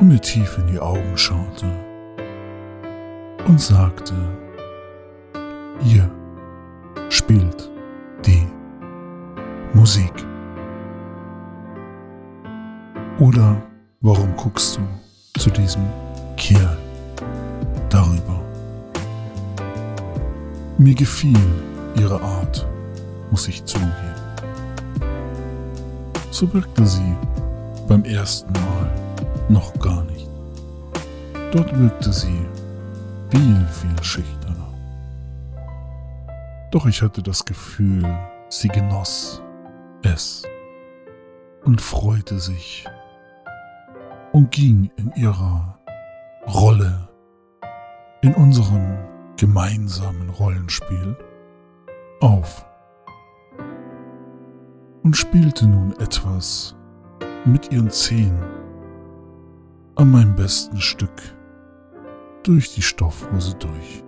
und 0.00 0.08
mir 0.08 0.20
tief 0.20 0.58
in 0.58 0.66
die 0.66 0.80
Augen 0.80 1.16
schaute 1.16 1.66
und 3.46 3.60
sagte, 3.60 4.14
ihr 5.84 6.10
spielt 7.08 7.70
die 8.24 8.46
Musik. 9.74 10.12
Oder 13.18 13.62
warum 14.00 14.34
guckst 14.36 14.78
du 14.78 15.40
zu 15.40 15.50
diesem 15.50 15.86
Kerl 16.36 16.76
darüber? 17.88 18.40
Mir 20.78 20.94
gefiel 20.94 21.38
ihre 21.96 22.20
Art, 22.20 22.66
muss 23.30 23.46
ich 23.48 23.64
zugeben. 23.64 24.11
So 26.32 26.50
wirkte 26.54 26.86
sie 26.86 27.14
beim 27.86 28.04
ersten 28.06 28.50
Mal 28.52 28.90
noch 29.50 29.78
gar 29.78 30.02
nicht. 30.04 30.26
Dort 31.52 31.78
wirkte 31.78 32.10
sie 32.10 32.46
viel, 33.28 33.66
viel 33.66 34.02
schüchterner. 34.02 34.72
Doch 36.70 36.86
ich 36.86 37.02
hatte 37.02 37.22
das 37.22 37.44
Gefühl, 37.44 38.02
sie 38.48 38.68
genoss 38.68 39.42
es 40.04 40.42
und 41.64 41.82
freute 41.82 42.38
sich 42.38 42.86
und 44.32 44.50
ging 44.50 44.90
in 44.96 45.12
ihrer 45.14 45.78
Rolle, 46.46 47.10
in 48.22 48.32
unserem 48.32 48.96
gemeinsamen 49.36 50.30
Rollenspiel 50.30 51.14
auf 52.20 52.64
und 55.02 55.16
spielte 55.16 55.66
nun 55.66 55.92
etwas 55.98 56.76
mit 57.44 57.72
ihren 57.72 57.90
Zehen 57.90 58.38
an 59.96 60.10
meinem 60.10 60.34
besten 60.34 60.78
Stück 60.78 61.36
durch 62.42 62.74
die 62.74 62.82
Stoffhose 62.82 63.54
durch 63.56 64.04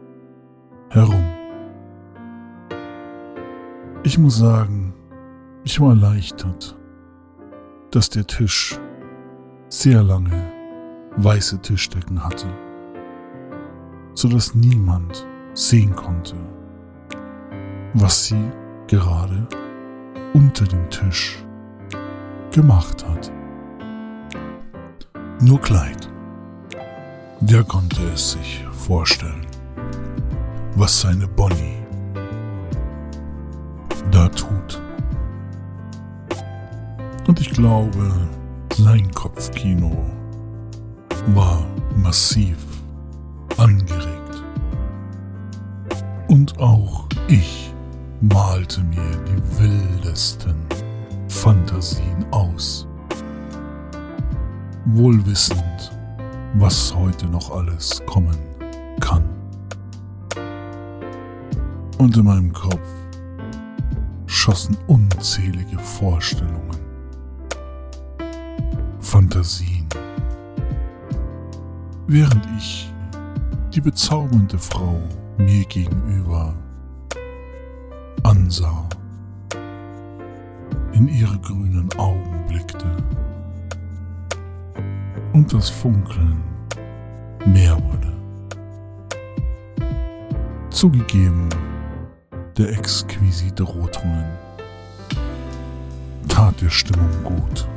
herum. 0.90 1.24
Ich 4.02 4.18
muss 4.18 4.38
sagen, 4.38 4.94
ich 5.64 5.80
war 5.80 5.90
erleichtert, 5.90 6.76
dass 7.90 8.11
der 8.11 8.26
Tisch 8.26 8.78
sehr 9.68 10.02
lange 10.02 10.42
weiße 11.16 11.61
Tischdecken 11.61 12.22
hatte, 12.22 12.46
sodass 14.14 14.54
niemand 14.54 15.26
sehen 15.54 15.94
konnte, 15.94 16.37
was 17.94 18.26
sie 18.26 18.50
gerade 18.88 19.46
unter 20.35 20.64
dem 20.66 20.90
Tisch 20.90 21.38
gemacht 22.51 23.05
hat. 23.09 23.33
Nur 25.40 25.61
Kleid. 25.61 26.11
Der 27.40 27.64
konnte 27.64 28.01
es 28.12 28.33
sich 28.33 28.64
vorstellen, 28.73 29.47
was 30.77 31.01
seine 31.01 31.27
Bonnie 31.27 31.79
da 34.11 34.29
tut. 34.29 34.81
Und 37.27 37.40
ich 37.40 37.51
glaube, 37.51 38.12
sein 38.77 39.11
Kopfkino 39.12 39.92
war 41.35 41.64
massiv 41.97 42.57
angeregt. 43.57 44.44
Und 46.29 46.59
auch 46.59 47.07
ich 47.29 47.73
malte 48.20 48.83
mir 48.83 49.16
die 49.27 49.59
wildesten 49.59 50.57
Fantasien 51.29 52.24
aus. 52.31 52.87
Wohlwissend, 54.87 55.92
was 56.55 56.94
heute 56.94 57.27
noch 57.27 57.50
alles 57.50 58.03
kommen 58.07 58.38
kann. 59.00 59.24
Und 61.98 62.16
in 62.16 62.24
meinem 62.24 62.53
Kopf 62.53 62.88
schossen 64.27 64.77
unzählige 64.87 65.79
Vorstellungen, 65.79 66.79
Fantasien, 69.00 69.88
während 72.07 72.46
ich 72.59 72.92
die 73.74 73.81
bezaubernde 73.81 74.59
Frau 74.59 75.00
mir 75.38 75.64
gegenüber 75.64 76.55
ansah 78.24 78.88
in 80.92 81.08
ihre 81.08 81.38
grünen 81.38 81.88
Augen 81.98 82.44
blickte 82.48 82.87
und 85.32 85.52
das 85.52 85.68
Funkeln 85.68 86.42
mehr 87.44 87.76
wurde. 87.84 88.12
Zugegeben, 90.70 91.48
der 92.56 92.70
exquisite 92.70 93.62
Rotwein 93.62 94.26
tat 96.28 96.60
der 96.62 96.70
Stimmung 96.70 97.22
gut. 97.22 97.68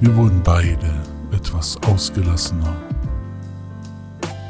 Wir 0.00 0.16
wurden 0.16 0.40
beide 0.42 0.90
etwas 1.32 1.76
ausgelassener, 1.82 2.74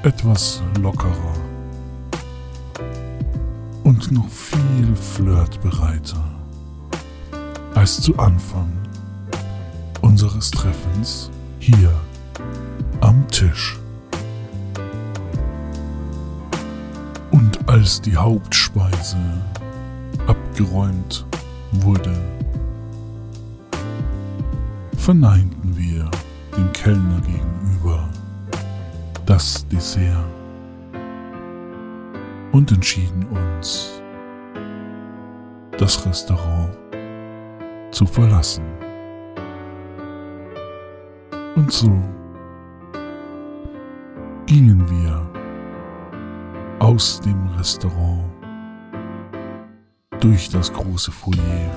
etwas 0.03 0.63
lockerer 0.81 1.46
und 3.97 4.13
noch 4.13 4.29
viel 4.29 4.95
flirtbereiter 4.95 6.23
als 7.75 8.03
zu 8.03 8.19
Anfang 8.19 8.71
unseres 10.03 10.51
Treffens 10.51 11.31
hier 11.61 11.91
am 13.01 13.27
Tisch. 13.29 13.79
Und 17.31 17.67
als 17.69 18.03
die 18.03 18.15
Hauptspeise 18.15 19.17
abgeräumt 20.27 21.25
wurde, 21.73 22.15
verneinten 24.99 25.75
wir 25.75 26.11
dem 26.55 26.71
Kellner 26.73 27.21
gegenüber 27.23 28.07
das 29.25 29.67
Dessert 29.69 30.36
und 32.57 32.73
entschieden 32.73 33.27
uns, 33.27 34.01
das 35.77 36.07
Restaurant 36.07 36.75
zu 37.91 38.07
verlassen. 38.07 38.65
Und 41.55 41.71
so 41.71 41.93
gingen 44.47 44.83
wir 44.89 45.21
aus 46.79 47.21
dem 47.21 47.47
Restaurant 47.59 48.25
durch 50.21 50.49
das 50.49 50.73
große 50.73 51.13
Foyer 51.13 51.71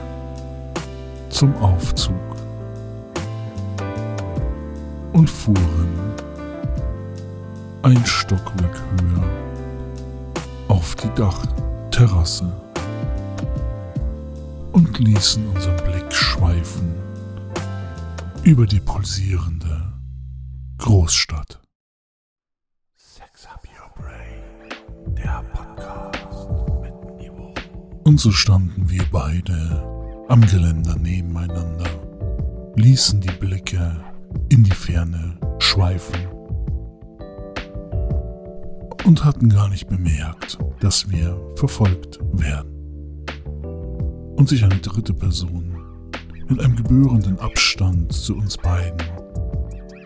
zum 1.27 1.53
Aufzug 1.57 2.15
und 5.11 5.29
fuhren 5.29 6.13
ein 7.83 8.05
Stockwerk 8.05 8.81
höher 9.01 9.48
auf 10.79 10.95
die 10.95 11.09
Dachterrasse 11.13 12.49
und 14.71 14.97
ließen 14.97 15.45
unseren 15.49 15.75
Blick 15.83 16.13
schweifen 16.13 16.95
über 18.43 18.65
die 18.65 18.79
pulsierende 18.79 19.91
Großstadt. 20.77 21.59
Sex 22.95 23.45
Up 23.47 23.61
Your 23.75 23.91
Brain, 24.01 25.15
der 25.17 25.43
Podcast 25.51 26.49
mit 26.81 27.17
Niveau. 27.17 27.53
Und 28.05 28.17
so 28.21 28.31
standen 28.31 28.89
wir 28.89 29.03
beide 29.11 30.25
am 30.29 30.39
Geländer 30.47 30.95
nebeneinander, 30.95 31.89
ließen 32.77 33.19
die 33.19 33.31
Blicke 33.31 33.99
in 34.47 34.63
die 34.63 34.71
Ferne 34.71 35.37
schweifen 35.59 36.38
und 39.09 39.25
hatten 39.25 39.49
gar 39.49 39.67
nicht 39.69 39.89
bemerkt, 39.89 40.59
dass 40.81 41.09
wir 41.09 41.35
verfolgt 41.55 42.19
werden. 42.31 43.25
Und 44.35 44.47
sich 44.47 44.63
eine 44.63 44.77
dritte 44.77 45.15
Person 45.15 45.75
mit 46.47 46.59
einem 46.59 46.75
gebührenden 46.75 47.39
Abstand 47.39 48.13
zu 48.13 48.37
uns 48.37 48.55
beiden 48.55 49.01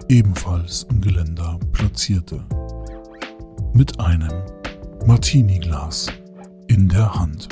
ebenfalls 0.07 0.87
im 0.89 1.01
Geländer 1.01 1.59
platzierte, 1.73 2.45
mit 3.73 3.99
einem 3.99 4.31
Martini-Glas 5.05 6.07
in 6.67 6.87
der 6.87 7.13
Hand. 7.13 7.49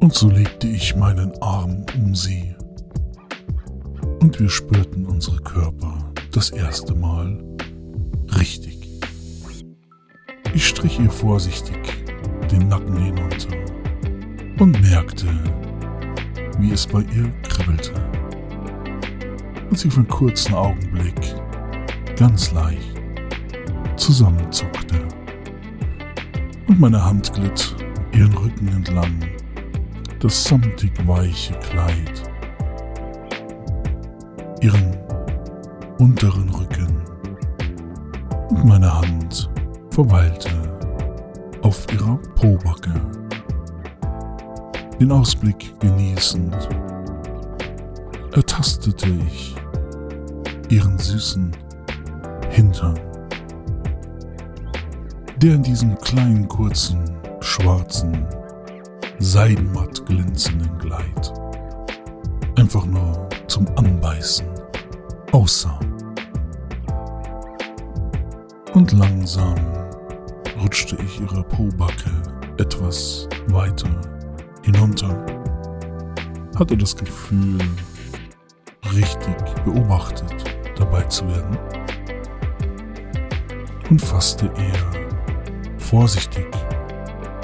Und 0.00 0.14
so 0.14 0.30
legte 0.30 0.68
ich 0.68 0.96
meinen 0.96 1.32
Arm 1.42 1.84
um 1.98 2.14
sie 2.14 2.56
und 4.20 4.40
wir 4.40 4.48
spürten 4.48 5.04
unsere 5.04 5.36
Körper 5.36 5.98
das 6.30 6.48
erste 6.48 6.94
Mal 6.94 7.51
Ich 10.62 10.68
strich 10.68 11.00
ihr 11.00 11.10
vorsichtig 11.10 11.76
den 12.48 12.68
Nacken 12.68 12.96
hinunter 12.96 13.48
und 14.60 14.80
merkte, 14.80 15.26
wie 16.60 16.70
es 16.70 16.86
bei 16.86 17.00
ihr 17.00 17.32
kribbelte. 17.42 17.92
Und 19.68 19.76
sie 19.76 19.90
für 19.90 19.96
einen 19.96 20.08
kurzen 20.08 20.54
Augenblick 20.54 21.34
ganz 22.16 22.52
leicht 22.52 22.94
zusammenzuckte. 23.96 25.00
Und 26.68 26.78
meine 26.78 27.04
Hand 27.04 27.32
glitt 27.32 27.74
ihren 28.12 28.32
Rücken 28.32 28.68
entlang, 28.68 29.18
das 30.20 30.44
samtig 30.44 30.92
weiche 31.08 31.54
Kleid 31.54 32.22
ihren 34.60 34.96
unteren 35.98 36.48
Rücken 36.50 37.02
und 38.50 38.64
meine 38.64 38.96
Hand 38.96 39.50
verweilte 39.92 40.48
auf 41.60 41.86
ihrer 41.92 42.16
Pobacke. 42.34 42.94
Den 44.98 45.12
Ausblick 45.12 45.78
genießend 45.80 46.56
ertastete 48.32 49.10
ich 49.26 49.54
ihren 50.70 50.98
süßen 50.98 51.54
Hintern, 52.48 52.98
der 55.36 55.56
in 55.56 55.62
diesem 55.62 55.98
kleinen, 55.98 56.48
kurzen, 56.48 57.18
schwarzen, 57.40 58.26
seidenmatt 59.18 60.06
glänzenden 60.06 60.78
Kleid 60.78 61.34
einfach 62.56 62.86
nur 62.86 63.28
zum 63.46 63.66
Anbeißen 63.76 64.46
aussah. 65.32 65.78
Und 68.72 68.92
langsam 68.92 69.81
rutschte 70.62 70.96
ich 71.04 71.20
ihre 71.20 71.42
Pobacke 71.42 72.10
etwas 72.58 73.28
weiter 73.48 74.00
hinunter, 74.62 75.26
hatte 76.56 76.76
das 76.76 76.94
Gefühl, 76.94 77.58
richtig 78.94 79.34
beobachtet 79.64 80.44
dabei 80.76 81.02
zu 81.04 81.26
werden 81.28 81.58
und 83.90 84.00
fasste 84.00 84.52
er 84.56 85.78
vorsichtig 85.78 86.46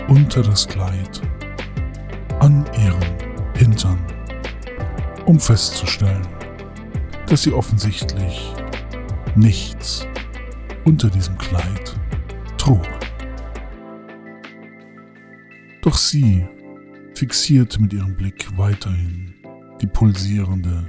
unter 0.06 0.42
das 0.42 0.68
Kleid 0.68 1.20
an 2.38 2.64
ihren 2.80 3.54
Hintern, 3.54 3.98
um 5.26 5.40
festzustellen, 5.40 6.26
dass 7.26 7.42
sie 7.42 7.52
offensichtlich 7.52 8.54
nichts 9.34 10.06
unter 10.84 11.10
diesem 11.10 11.36
Kleid 11.36 11.96
trug. 12.58 12.97
Doch 15.88 15.96
sie 15.96 16.46
fixierte 17.14 17.80
mit 17.80 17.94
ihrem 17.94 18.14
Blick 18.14 18.46
weiterhin 18.58 19.32
die 19.80 19.86
pulsierende, 19.86 20.84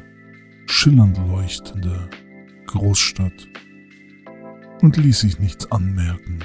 schillernd 0.66 1.18
leuchtende 1.20 2.10
Großstadt 2.66 3.48
und 4.82 4.98
ließ 4.98 5.22
sich 5.22 5.40
nichts 5.40 5.72
anmerken 5.72 6.40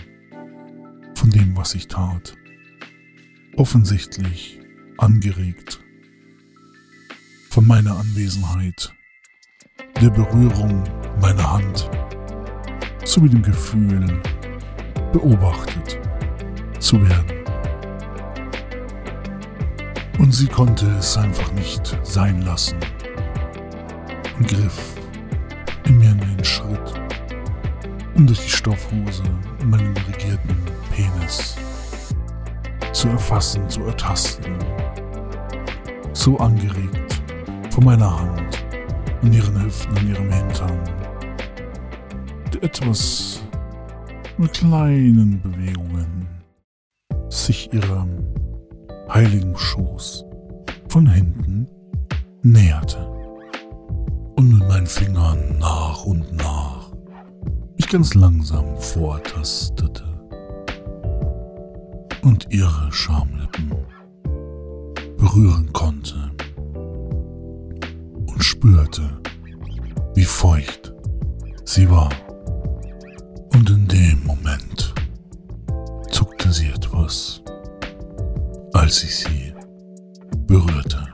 von 1.16 1.30
dem, 1.30 1.56
was 1.56 1.74
ich 1.74 1.88
tat. 1.88 2.36
Offensichtlich 3.56 4.60
angeregt 4.98 5.80
von 7.50 7.66
meiner 7.66 7.96
Anwesenheit 7.98 8.94
der 10.00 10.10
Berührung 10.10 10.84
meiner 11.20 11.54
Hand 11.54 11.90
sowie 13.04 13.30
dem 13.30 13.42
Gefühl, 13.42 14.22
beobachtet 15.12 15.98
zu 16.78 17.02
werden. 17.02 17.43
Und 20.18 20.32
sie 20.32 20.46
konnte 20.46 20.86
es 20.98 21.16
einfach 21.16 21.52
nicht 21.52 21.98
sein 22.02 22.42
lassen 22.42 22.78
und 24.38 24.48
griff 24.48 24.94
in 25.84 25.98
mir 25.98 26.10
in 26.10 26.18
den 26.20 26.44
Schritt, 26.44 26.94
um 28.14 28.26
durch 28.26 28.40
die 28.40 28.50
Stoffhose 28.50 29.22
meinen 29.64 29.96
regierten 29.96 30.56
Penis 30.90 31.56
zu 32.92 33.08
erfassen, 33.08 33.68
zu 33.68 33.82
ertasten, 33.82 34.56
so 36.12 36.38
angeregt 36.38 37.22
von 37.70 37.84
meiner 37.84 38.18
Hand 38.18 38.64
an 39.22 39.32
ihren 39.32 39.62
Hüften, 39.62 39.98
an 39.98 40.08
ihrem 40.08 40.30
Hintern. 40.30 40.80
Etwas 42.60 43.42
mit 44.38 44.54
kleinen 44.54 45.38
Bewegungen 45.42 46.26
sich 47.28 47.70
ihrem 47.74 48.24
heiligen 49.14 49.56
Schoß 49.56 50.24
von 50.88 51.06
hinten 51.06 51.68
näherte. 52.42 52.98
Und 54.36 54.58
mit 54.58 54.68
meinen 54.68 54.88
Fingern 54.88 55.58
nach 55.58 56.04
und 56.04 56.32
nach 56.32 56.90
mich 57.76 57.88
ganz 57.88 58.14
langsam 58.14 58.76
vortastete. 58.76 60.02
Und 62.22 62.48
ihre 62.50 62.90
Schamlippen 62.90 63.72
berühren 65.16 65.72
konnte. 65.72 66.32
Und 68.26 68.42
spürte, 68.42 69.08
wie 70.14 70.24
feucht 70.24 70.92
sie 71.64 71.88
war. 71.88 72.10
Und 73.52 73.70
in 73.70 73.86
dem 73.86 74.24
Moment 74.24 74.92
zuckte 76.10 76.52
sie 76.52 76.66
etwas, 76.66 77.43
als 78.84 79.02
ich 79.02 79.16
sie 79.16 79.54
berührte. 80.46 81.08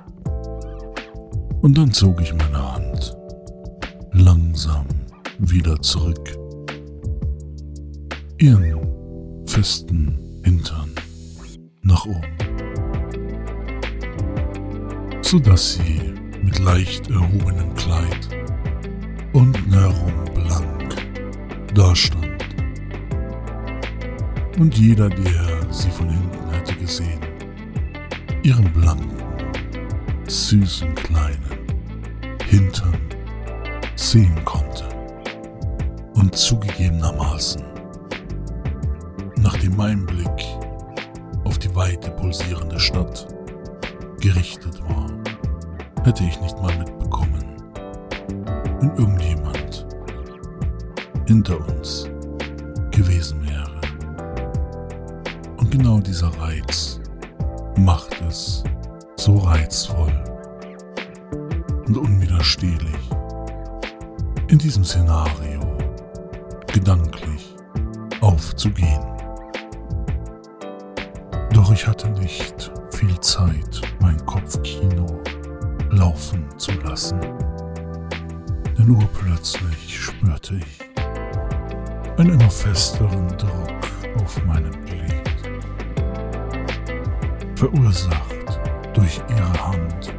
Und 1.63 1.79
dann 1.79 1.93
zog 1.93 2.21
ich 2.21 2.35
meine 2.35 2.75
Hand 2.75 3.17
langsam 4.11 4.87
wieder 5.39 5.81
zurück. 5.81 6.37
Ihren 8.39 8.77
festen 9.47 10.19
Hintern 10.43 10.91
nach 11.83 12.05
oben. 12.07 12.37
Sodass 15.23 15.75
sie 15.75 16.13
mit 16.43 16.59
leicht 16.59 17.09
erhobenem 17.09 17.73
Kleid 17.77 18.29
unten 19.33 19.73
herum 19.73 20.25
blank 20.35 20.97
dastand. 21.77 22.27
Und 24.59 24.77
jeder, 24.77 25.09
der 25.09 25.73
sie 25.73 25.91
von 25.91 26.09
hinten 26.09 26.51
hätte 26.51 26.75
gesehen, 26.75 27.30
ihren 28.43 28.73
blanken, 28.73 29.17
süßen 30.27 30.95
kleinen 30.95 31.45
Hintern 32.47 32.99
sehen 33.97 34.45
konnte. 34.45 34.89
Und 36.15 36.35
zugegebenermaßen, 36.35 37.63
nachdem 39.37 39.77
mein 39.77 40.07
Blick 40.07 40.45
auf 41.45 41.59
die 41.59 41.75
weite 41.75 42.11
pulsierende 42.13 42.79
Stadt 42.79 43.27
gerichtet 44.21 44.81
war, 44.89 45.11
hätte 46.05 46.25
ich 46.25 46.41
nicht 46.41 46.61
mal 46.61 46.77
mitbekommen, 46.79 47.45
wenn 48.81 48.97
irgendjemand 48.97 49.87
hinter 51.27 51.59
uns 51.69 52.09
gewesen 52.91 53.43
wäre. 53.43 53.81
Und 55.57 55.71
genau 55.71 56.01
dieser 56.01 56.29
Reiz 56.41 57.00
macht 57.79 58.21
es 58.29 58.63
so 59.17 59.39
reizvoll 59.39 60.13
und 61.87 61.97
unwiderstehlich, 61.97 63.11
in 64.49 64.59
diesem 64.59 64.85
Szenario 64.85 65.61
gedanklich 66.73 67.55
aufzugehen. 68.21 69.01
Doch 71.53 71.73
ich 71.73 71.87
hatte 71.87 72.09
nicht 72.11 72.71
viel 72.91 73.19
Zeit, 73.21 73.81
mein 74.01 74.25
Kopfkino 74.27 75.07
laufen 75.91 76.47
zu 76.59 76.73
lassen. 76.85 77.21
Denn 78.79 78.91
urplötzlich 78.91 79.99
spürte 79.99 80.57
ich 80.57 80.81
einen 82.19 82.39
immer 82.39 82.51
festeren 82.51 83.29
Druck 83.37 84.23
auf 84.23 84.45
meinem 84.45 84.73
Glied, 84.85 85.20
verursacht 87.61 88.59
durch 88.95 89.21
ihre 89.29 89.67
Hand. 89.67 90.15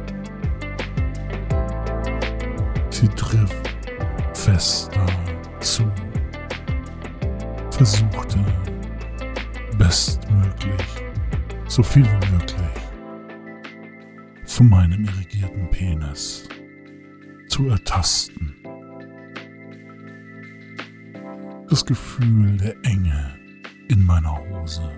Sie 2.90 3.08
trifft 3.08 3.68
fester 4.32 5.04
zu, 5.58 5.82
versuchte 7.72 8.38
bestmöglich, 9.76 10.86
so 11.66 11.82
viel 11.82 12.04
wie 12.04 12.30
möglich 12.30 12.78
von 14.46 14.68
meinem 14.68 15.04
irrigierten 15.04 15.68
Penis 15.68 16.48
zu 17.48 17.68
ertasten. 17.70 18.54
Das 21.68 21.84
Gefühl 21.84 22.56
der 22.58 22.76
Enge 22.84 23.36
in 23.88 24.06
meiner 24.06 24.38
Hose 24.38 24.92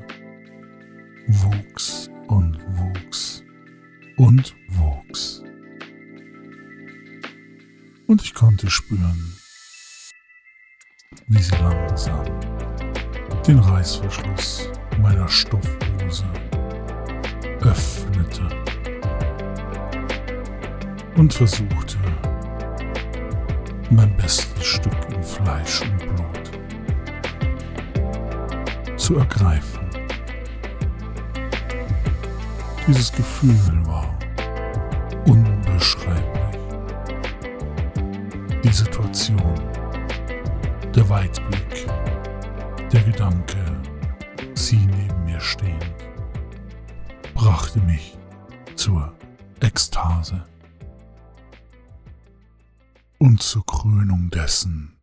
wuchs 1.27 2.11
und 2.29 2.59
wuchs 2.77 3.43
und 4.17 4.55
wuchs. 4.69 5.43
Und 8.07 8.23
ich 8.23 8.35
konnte 8.35 8.71
spüren, 8.71 9.35
wie 11.29 11.43
sie 11.43 11.57
langsam 11.57 12.25
den 13.47 13.59
Reißverschluss 13.59 14.69
meiner 15.01 15.29
Stoffhose 15.29 16.25
öffnete 17.61 18.49
und 21.17 21.33
versuchte, 21.33 21.99
mein 23.91 24.17
bestes 24.17 24.65
Stück 24.65 24.97
in 25.15 25.23
Fleisch 25.23 25.83
und 25.83 25.99
Blut 25.99 26.51
zu 28.99 29.17
ergreifen. 29.17 29.84
Dieses 32.87 33.11
Gefühl 33.13 33.87
war 33.87 34.19
unbeschreiblich. 35.25 36.61
Die 38.63 38.73
Situation, 38.73 39.55
der 40.95 41.09
Weitblick, 41.09 41.87
der 42.93 43.03
Gedanke, 43.05 43.65
sie 44.55 44.77
neben 44.77 45.25
mir 45.25 45.41
stehend, 45.41 45.95
brachte 47.33 47.81
mich 47.81 48.19
zur 48.77 49.17
Ekstase. 49.61 50.45
Und 53.19 53.43
zur 53.43 53.65
Krönung 53.65 54.29
dessen 54.29 55.01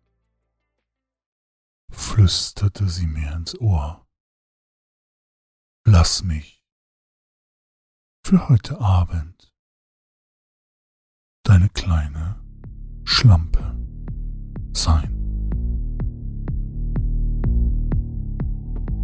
flüsterte 1.92 2.88
sie 2.88 3.08
mir 3.08 3.34
ins 3.34 3.60
Ohr. 3.60 4.06
Lass 5.84 6.22
mich 6.22 6.61
für 8.24 8.50
heute 8.50 8.80
Abend 8.80 9.52
deine 11.44 11.70
kleine 11.70 12.40
Schlampe 13.04 13.76
sein. 14.74 15.18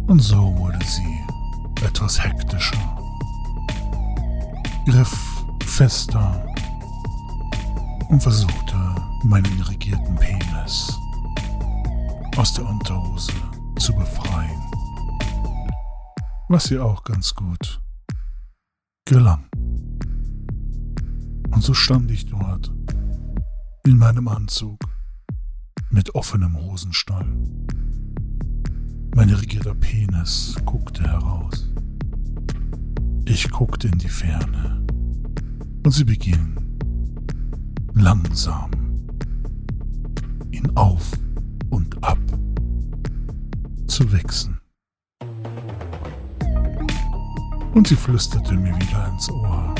Und 0.06 0.20
so 0.20 0.56
wurde 0.56 0.78
sie 0.84 1.84
etwas 1.84 2.22
hektischer, 2.22 2.98
griff 4.86 5.44
fester 5.64 6.46
und 8.08 8.22
versuchte, 8.22 8.76
meinen 9.24 9.58
irrigierten 9.58 10.16
Penis 10.16 10.98
aus 12.36 12.54
der 12.54 12.66
Unterhose 12.66 13.32
zu 13.78 13.94
befreien. 13.94 14.62
Was 16.48 16.70
ihr 16.70 16.84
auch 16.84 17.04
ganz 17.04 17.34
gut 17.34 17.80
gelang. 19.08 19.48
Und 21.50 21.62
so 21.62 21.72
stand 21.72 22.10
ich 22.10 22.26
dort 22.26 22.70
in 23.86 23.96
meinem 23.96 24.28
Anzug 24.28 24.78
mit 25.90 26.14
offenem 26.14 26.54
Hosenstall. 26.58 27.26
Mein 29.16 29.30
irrigierter 29.30 29.74
Penis 29.74 30.56
guckte 30.66 31.02
heraus. 31.04 31.72
Ich 33.24 33.50
guckte 33.50 33.88
in 33.88 33.98
die 33.98 34.10
Ferne 34.10 34.86
und 35.84 35.90
sie 35.90 36.04
beging 36.04 36.54
langsam 37.94 38.70
ihn 40.50 40.70
auf 40.76 41.12
und 41.70 42.02
ab 42.04 42.18
zu 43.86 44.12
wichsen. 44.12 44.57
Und 47.74 47.86
sie 47.86 47.96
flüsterte 47.96 48.54
mir 48.54 48.74
wieder 48.76 49.08
ins 49.08 49.30
Ohr. 49.30 49.74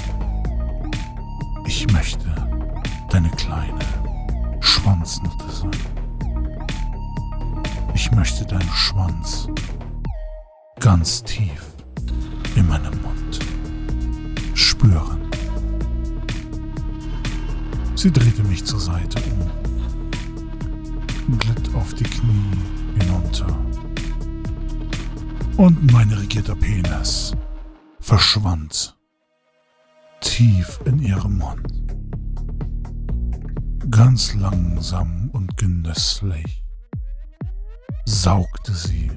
Ich 1.66 1.90
möchte 1.92 2.35
deine 3.11 3.31
kleine 3.31 3.85
Schwanznutte 4.61 5.51
sein. 5.51 5.70
Ich 7.94 8.11
möchte 8.12 8.44
deinen 8.46 8.70
Schwanz 8.70 9.48
ganz 10.79 11.22
tief 11.22 11.66
in 12.55 12.68
meinem 12.68 13.01
Mund 13.03 13.40
spüren. 14.55 15.20
Sie 17.94 18.12
drehte 18.12 18.42
mich 18.44 18.64
zur 18.64 18.81
Seite 18.81 19.20
um, 21.27 21.38
glitt 21.38 21.74
auf 21.74 21.92
die 21.94 22.05
Knie 22.05 22.57
hinunter 23.01 23.46
und 25.57 25.92
mein 25.92 26.11
irrigierter 26.11 26.55
Penis 26.55 27.33
verschwand 28.08 28.96
tief 30.22 30.80
in 30.86 30.98
ihrem 30.98 31.36
Mund. 31.36 31.70
Ganz 33.90 34.32
langsam 34.32 35.28
und 35.34 35.54
genüsslich 35.58 36.64
saugte 38.06 38.72
sie 38.72 39.10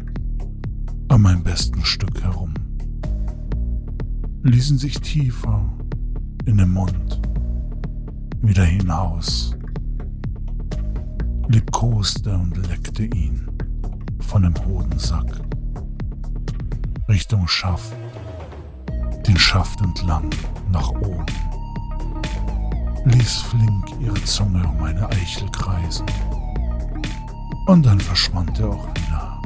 an 1.08 1.22
meinem 1.22 1.42
besten 1.42 1.86
Stück 1.86 2.22
herum, 2.22 2.54
ließen 4.44 4.78
sich 4.78 5.00
tiefer 5.00 5.64
in 6.44 6.58
den 6.58 6.72
Mund 6.74 7.22
wieder 8.42 8.66
hinaus, 8.66 9.56
liebkoste 11.48 12.34
und 12.34 12.58
leckte 12.68 13.06
ihn 13.06 13.48
von 14.20 14.44
dem 14.44 14.66
Hodensack 14.66 15.42
Richtung 17.08 17.48
Schaft, 17.48 17.94
den 19.28 19.38
Schaft 19.38 19.82
entlang 19.82 20.30
nach 20.72 20.90
oben, 20.90 21.26
ließ 23.06 23.42
flink 23.42 23.86
ihre 24.00 24.24
Zunge 24.24 24.66
um 24.68 24.80
meine 24.80 25.08
Eichel 25.10 25.50
kreisen 25.52 26.06
und 27.68 27.86
dann 27.86 28.00
verschwand 28.00 28.60
er 28.60 28.70
auch 28.70 28.88
wieder, 28.90 29.42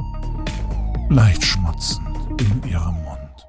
leicht 1.10 1.44
schmatzend 1.44 2.06
in 2.40 2.70
ihrem 2.70 2.94
Mund. 2.94 3.46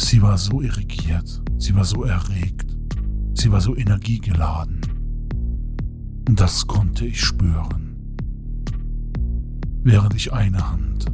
Sie 0.00 0.20
war 0.22 0.38
so 0.38 0.60
irrigiert, 0.60 1.42
sie 1.58 1.74
war 1.74 1.84
so 1.84 2.04
erregt, 2.04 2.76
sie 3.34 3.50
war 3.50 3.60
so 3.60 3.74
energiegeladen. 3.76 4.80
Das 6.26 6.66
konnte 6.66 7.06
ich 7.06 7.20
spüren, 7.20 7.96
während 9.82 10.14
ich 10.14 10.32
eine 10.32 10.70
Hand 10.70 11.06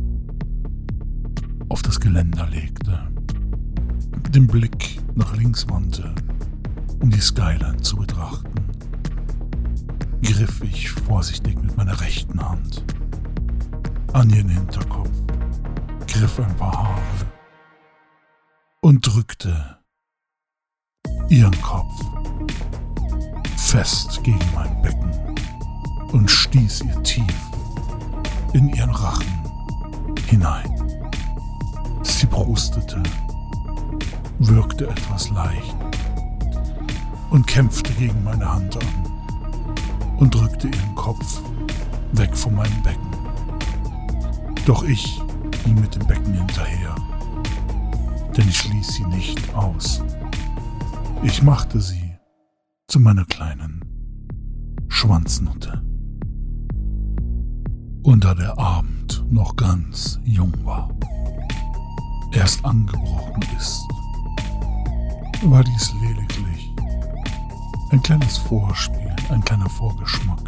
auf 1.69 1.83
das 1.83 2.01
Geländer 2.01 2.47
legte, 2.49 3.08
den 4.31 4.47
Blick 4.47 5.01
nach 5.15 5.37
links 5.37 5.69
wandte, 5.69 6.15
um 7.01 7.11
die 7.11 7.21
Skyline 7.21 7.81
zu 7.83 7.97
betrachten 7.97 8.49
griff 10.39 10.63
ich 10.63 10.91
vorsichtig 10.91 11.61
mit 11.61 11.77
meiner 11.77 12.01
rechten 12.01 12.41
Hand 12.41 12.85
an 14.13 14.31
ihren 14.31 14.49
Hinterkopf, 14.49 15.11
griff 16.07 16.39
ein 16.39 16.57
paar 16.57 16.77
Haare 16.77 17.03
und 18.83 19.05
drückte 19.05 19.79
ihren 21.29 21.61
Kopf 21.61 21.93
fest 23.57 24.23
gegen 24.23 24.39
mein 24.55 24.81
Becken 24.81 25.11
und 26.13 26.31
stieß 26.31 26.83
ihr 26.83 27.03
tief 27.03 27.35
in 28.53 28.69
ihren 28.69 28.91
Rachen 28.91 29.27
hinein. 30.29 30.71
Sie 32.03 32.27
brustete, 32.27 33.03
wirkte 34.39 34.89
etwas 34.89 35.31
leicht 35.31 35.77
und 37.31 37.47
kämpfte 37.47 37.93
gegen 37.95 38.23
meine 38.23 38.53
Hand 38.53 38.77
an 38.77 40.17
und 40.19 40.35
drückte 40.35 40.69
ihren 40.69 40.95
Kopf 40.95 41.43
weg 42.13 42.37
von 42.37 42.55
meinem 42.55 42.83
Becken. 42.83 43.09
Doch 44.65 44.83
ich 44.85 45.21
ging 45.65 45.81
mit 45.81 45.95
dem 45.95 46.07
Becken 46.07 46.35
hinterher, 46.35 46.95
denn 48.37 48.49
ich 48.49 48.69
ließ 48.69 48.95
sie 48.95 49.05
nicht 49.07 49.55
aus. 49.55 50.03
Ich 51.23 51.43
machte 51.43 51.81
sie 51.81 52.15
zu 52.87 53.01
meiner 53.01 53.25
kleinen 53.25 53.85
Schwanznutte. 54.89 55.83
Und 58.05 58.25
da 58.25 58.35
der 58.35 58.59
Abend 58.59 59.25
noch 59.31 59.57
ganz 59.57 60.21
jung 60.25 60.53
war, 60.65 60.91
erst 62.33 62.65
angebrochen 62.65 63.43
ist, 63.57 63.83
war 65.43 65.63
dies 65.63 65.93
lediglich 66.01 66.73
ein 67.91 68.03
kleines 68.03 68.39
Vorspiel 68.39 69.15
ein 69.31 69.43
kleiner 69.45 69.69
Vorgeschmack 69.69 70.43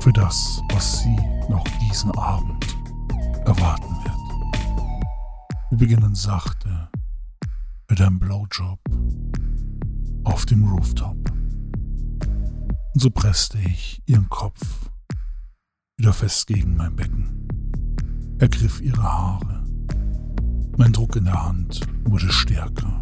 für 0.00 0.12
das, 0.12 0.62
was 0.70 1.00
Sie 1.00 1.16
noch 1.48 1.64
diesen 1.80 2.10
Abend 2.12 2.66
erwarten 3.44 3.94
wird. 4.04 5.70
Wir 5.70 5.78
beginnen 5.78 6.14
sachte 6.14 6.88
mit 7.88 8.00
einem 8.00 8.18
Blowjob 8.18 8.80
auf 10.24 10.46
dem 10.46 10.64
Rooftop. 10.64 11.16
Und 12.94 13.00
so 13.00 13.10
presste 13.10 13.58
ich 13.58 14.02
ihren 14.06 14.28
Kopf 14.28 14.90
wieder 15.96 16.12
fest 16.12 16.46
gegen 16.46 16.76
mein 16.76 16.96
Becken, 16.96 17.46
ergriff 18.38 18.80
ihre 18.80 19.02
Haare. 19.02 19.64
Mein 20.76 20.92
Druck 20.92 21.16
in 21.16 21.26
der 21.26 21.44
Hand 21.44 21.80
wurde 22.04 22.32
stärker. 22.32 23.00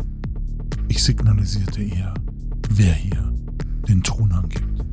Ich 0.90 1.04
signalisierte 1.04 1.82
ihr, 1.82 2.12
wer 2.70 2.92
hier 2.92 3.32
den 3.86 4.02
Ton 4.02 4.32
angibt. 4.32 4.84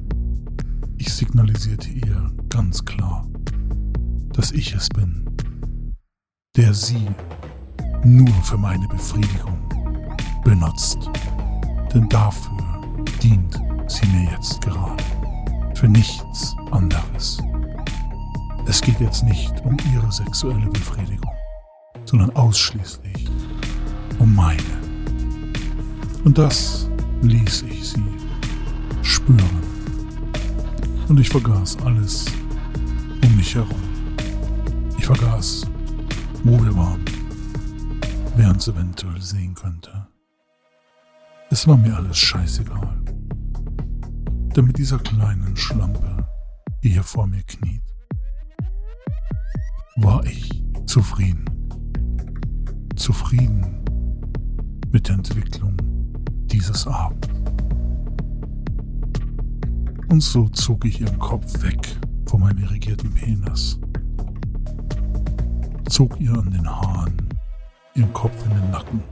Ich 1.00 1.12
signalisierte 1.12 1.90
ihr 1.90 2.32
ganz 2.50 2.86
klar, 2.86 3.28
dass 4.32 4.52
ich 4.52 4.76
es 4.76 4.90
bin, 4.90 5.28
der 6.56 6.76
sie 6.76 7.08
nur 8.04 8.32
für 8.44 8.60
meine 8.60 8.88
Befriedigung 8.90 9.58
benutzt. 10.44 11.10
Denn 11.96 12.08
dafür 12.10 12.84
dient 13.24 13.60
sie 13.88 14.06
mir 14.10 14.30
jetzt 14.30 14.62
gerade. 14.62 15.04
Für 15.74 15.88
nichts 15.88 16.56
anderes. 16.70 17.40
Es 18.68 18.82
geht 18.82 19.00
jetzt 19.00 19.24
nicht 19.24 19.60
um 19.66 19.76
ihre 19.92 20.12
sexuelle 20.12 20.70
Befriedigung, 20.70 21.34
sondern 22.06 22.30
ausschließlich 22.36 23.28
um 24.20 24.36
meine. 24.36 24.87
Und 26.24 26.38
das 26.38 26.90
ließ 27.22 27.64
ich 27.64 27.90
sie 27.90 28.04
spüren 29.02 29.62
und 31.08 31.20
ich 31.20 31.30
vergaß 31.30 31.78
alles 31.86 32.26
um 33.24 33.36
mich 33.36 33.56
herum. 33.56 33.82
Ich 34.98 35.06
vergaß, 35.06 35.66
wo 36.44 36.62
wir 36.64 36.76
waren, 36.76 37.04
wer 38.36 38.50
uns 38.50 38.68
eventuell 38.68 39.22
sehen 39.22 39.56
könnte. 39.56 40.08
Es 41.50 41.68
war 41.68 41.78
mir 41.78 41.96
alles 41.96 42.18
scheißegal. 42.18 43.02
Denn 44.56 44.66
mit 44.66 44.78
dieser 44.78 45.00
kleinen 45.00 45.56
Schlampe, 45.56 46.28
die 46.84 46.90
hier 46.90 47.04
vor 47.04 47.28
mir 47.28 47.44
kniet, 47.44 47.84
war 49.98 50.26
ich 50.26 50.64
zufrieden. 50.86 51.46
Zufrieden 52.96 53.84
mit 54.92 55.08
der 55.08 55.16
Entwicklung 55.16 55.78
dieses 56.52 56.88
Abends. 56.88 57.28
Und 60.10 60.22
so 60.22 60.48
zog 60.50 60.86
ich 60.86 61.02
ihren 61.02 61.20
Kopf 61.20 61.62
weg 61.64 61.98
von 62.28 62.40
meinem 62.42 62.60
irrigierten 62.60 63.14
Penis. 63.14 63.80
Zog 65.90 66.20
ihr 66.20 66.32
an 66.32 66.50
den 66.52 66.70
Haaren, 66.70 67.18
ihren 67.96 68.12
Kopf 68.14 68.36
in 68.46 68.52
den 68.52 68.72
Nacken. 68.72 69.04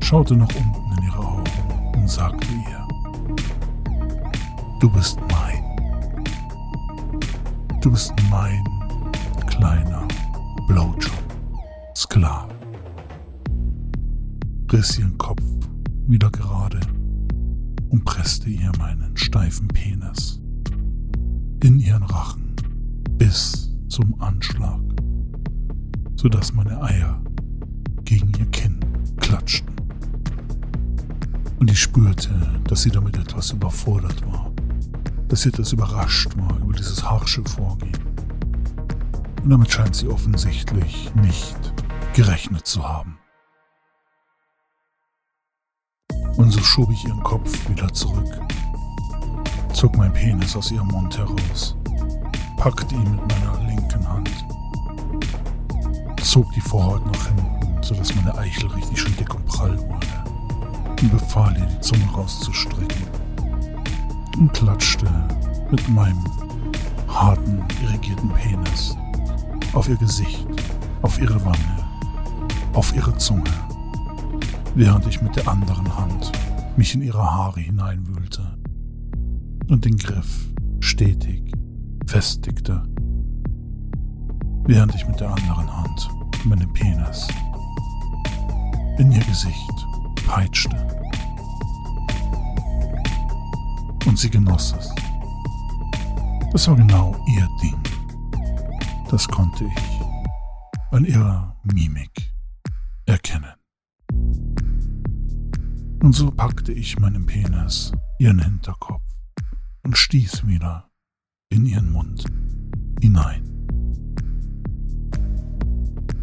Schaute 0.00 0.36
nach 0.36 0.48
unten 0.54 0.98
in 0.98 1.04
ihre 1.04 1.18
Augen 1.18 1.94
und 1.96 2.08
sagte 2.08 2.46
ihr, 2.46 2.86
du 4.80 4.90
bist 4.90 5.18
mein. 5.30 5.62
Du 7.80 7.90
bist 7.90 8.12
mein 8.30 8.62
kleiner 9.46 10.06
Blowjob-Sklave. 10.68 12.53
Riss 14.74 14.98
ihren 14.98 15.16
Kopf 15.18 15.40
wieder 16.08 16.30
gerade 16.30 16.80
und 17.90 18.04
presste 18.04 18.50
ihr 18.50 18.72
meinen 18.76 19.16
steifen 19.16 19.68
Penis 19.68 20.40
in 21.62 21.78
ihren 21.78 22.02
Rachen 22.02 22.56
bis 23.12 23.70
zum 23.88 24.20
Anschlag, 24.20 24.80
sodass 26.16 26.52
meine 26.54 26.82
Eier 26.82 27.22
gegen 28.04 28.32
ihr 28.36 28.46
Kinn 28.46 28.80
klatschten. 29.18 29.76
Und 31.60 31.70
ich 31.70 31.80
spürte, 31.80 32.34
dass 32.64 32.82
sie 32.82 32.90
damit 32.90 33.16
etwas 33.16 33.52
überfordert 33.52 34.26
war, 34.26 34.50
dass 35.28 35.42
sie 35.42 35.50
etwas 35.50 35.72
überrascht 35.72 36.36
war 36.36 36.58
über 36.58 36.72
dieses 36.72 37.08
harsche 37.08 37.44
Vorgehen. 37.44 38.02
Und 39.40 39.50
damit 39.50 39.70
scheint 39.70 39.94
sie 39.94 40.08
offensichtlich 40.08 41.14
nicht 41.14 41.72
gerechnet 42.12 42.66
zu 42.66 42.82
haben. 42.82 43.18
Und 46.36 46.50
so 46.50 46.60
schob 46.60 46.90
ich 46.90 47.04
ihren 47.04 47.22
Kopf 47.22 47.68
wieder 47.68 47.92
zurück, 47.92 48.40
zog 49.72 49.96
mein 49.96 50.12
Penis 50.12 50.56
aus 50.56 50.70
ihrem 50.72 50.88
Mund 50.88 51.16
heraus, 51.16 51.76
packte 52.56 52.94
ihn 52.94 53.10
mit 53.12 53.20
meiner 53.28 53.60
linken 53.66 54.08
Hand, 54.08 54.30
zog 56.20 56.50
die 56.52 56.60
Vorhaut 56.60 57.06
nach 57.06 57.26
hinten, 57.26 57.82
sodass 57.82 58.14
meine 58.16 58.36
Eichel 58.36 58.68
richtig 58.70 59.00
schön 59.00 59.16
dick 59.16 59.32
und 59.34 59.46
prall 59.46 59.78
wurde, 59.78 61.00
und 61.00 61.10
befahl 61.12 61.56
ihr, 61.56 61.66
die 61.66 61.80
Zunge 61.80 62.06
rauszustrecken, 62.12 63.06
und 64.38 64.52
klatschte 64.52 65.06
mit 65.70 65.88
meinem 65.88 66.24
harten, 67.08 67.64
irrigierten 67.82 68.30
Penis 68.30 68.96
auf 69.72 69.88
ihr 69.88 69.96
Gesicht, 69.96 70.46
auf 71.02 71.20
ihre 71.20 71.44
Wange, 71.44 71.76
auf 72.72 72.94
ihre 72.94 73.16
Zunge 73.18 73.63
während 74.74 75.06
ich 75.06 75.22
mit 75.22 75.36
der 75.36 75.48
anderen 75.48 75.96
Hand 75.96 76.32
mich 76.76 76.94
in 76.94 77.02
ihre 77.02 77.22
Haare 77.22 77.60
hineinwühlte 77.60 78.58
und 79.68 79.84
den 79.84 79.96
Griff 79.96 80.48
stetig 80.80 81.52
festigte, 82.06 82.82
während 84.66 84.94
ich 84.94 85.06
mit 85.06 85.20
der 85.20 85.30
anderen 85.30 85.76
Hand 85.76 86.10
meinen 86.44 86.72
Penis 86.72 87.28
in 88.98 89.12
ihr 89.12 89.24
Gesicht 89.24 89.86
peitschte. 90.26 90.76
Und 94.06 94.18
sie 94.18 94.30
genoss 94.30 94.74
es. 94.78 94.94
Das 96.52 96.68
war 96.68 96.76
genau 96.76 97.16
ihr 97.26 97.48
Ding. 97.62 97.78
Das 99.10 99.26
konnte 99.26 99.64
ich 99.64 100.00
an 100.90 101.04
ihrer 101.04 101.56
Mimik 101.62 102.32
erkennen. 103.06 103.53
Und 106.04 106.12
so 106.12 106.30
packte 106.30 106.70
ich 106.70 106.98
meinen 106.98 107.24
Penis, 107.24 107.90
ihren 108.18 108.38
Hinterkopf 108.38 109.00
und 109.84 109.96
stieß 109.96 110.46
wieder 110.46 110.90
in 111.48 111.64
ihren 111.64 111.90
Mund 111.92 112.26
hinein 113.00 113.42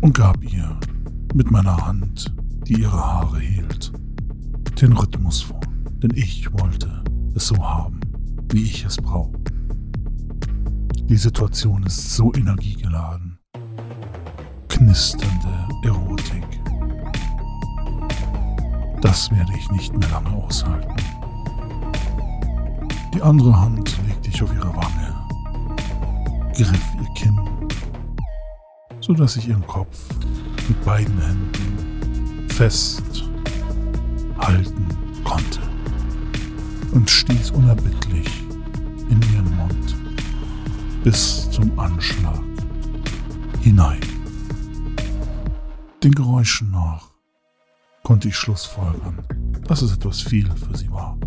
und 0.02 0.14
gab 0.14 0.44
ihr 0.44 0.80
mit 1.34 1.50
meiner 1.50 1.84
Hand, 1.84 2.32
die 2.68 2.82
ihre 2.82 2.96
Haare 2.96 3.40
hielt, 3.40 3.92
den 4.80 4.94
Rhythmus 4.94 5.42
vor, 5.42 5.62
denn 5.98 6.12
ich 6.14 6.54
wollte 6.54 7.04
es 7.34 7.48
so 7.48 7.58
haben, 7.58 8.00
wie 8.52 8.62
ich 8.62 8.86
es 8.86 8.98
brauche. 8.98 9.40
Die 11.10 11.18
Situation 11.18 11.82
ist 11.82 12.14
so 12.16 12.32
energiegeladen, 12.36 13.40
knisternde 14.70 15.68
Erotik. 15.84 16.61
Das 19.02 19.32
werde 19.32 19.52
ich 19.58 19.70
nicht 19.72 19.98
mehr 19.98 20.10
lange 20.10 20.30
aushalten. 20.30 20.96
Die 23.14 23.22
andere 23.22 23.60
Hand 23.60 23.98
legte 24.08 24.30
ich 24.30 24.42
auf 24.42 24.54
ihre 24.54 24.74
Wange, 24.76 25.16
griff 26.54 26.82
ihr 27.00 27.14
Kinn, 27.16 27.40
so 29.00 29.14
dass 29.14 29.36
ich 29.36 29.48
ihren 29.48 29.66
Kopf 29.66 30.08
mit 30.68 30.86
beiden 30.86 31.20
Händen 31.20 32.48
fest 32.50 33.26
halten 34.38 34.88
konnte 35.24 35.60
und 36.92 37.10
stieß 37.10 37.52
unerbittlich 37.52 38.44
in 39.10 39.20
ihren 39.34 39.56
Mund 39.58 39.96
bis 41.04 41.50
zum 41.50 41.78
Anschlag 41.78 42.40
hinein. 43.62 44.00
Den 46.04 46.14
Geräuschen 46.14 46.72
nach 46.72 47.11
konnte 48.12 48.28
ich 48.28 48.36
schlussfolgern, 48.36 49.24
dass 49.70 49.82
es 49.82 49.94
etwas 49.94 50.20
viel 50.20 50.52
für 50.52 50.78
sie 50.78 50.92
war. 50.92 51.18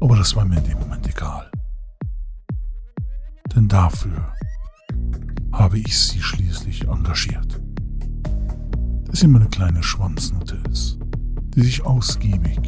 Aber 0.00 0.16
das 0.16 0.34
war 0.34 0.44
mir 0.44 0.58
in 0.58 0.64
dem 0.64 0.80
Moment 0.80 1.06
egal. 1.06 1.48
Denn 3.54 3.68
dafür 3.68 4.32
habe 5.52 5.78
ich 5.78 5.96
sie 5.96 6.20
schließlich 6.20 6.88
engagiert. 6.88 7.62
Dass 9.04 9.20
sie 9.20 9.28
meine 9.28 9.46
kleine 9.46 9.80
Schwanznutte 9.80 10.60
ist, 10.72 10.98
die 11.54 11.62
sich 11.62 11.86
ausgiebig 11.86 12.58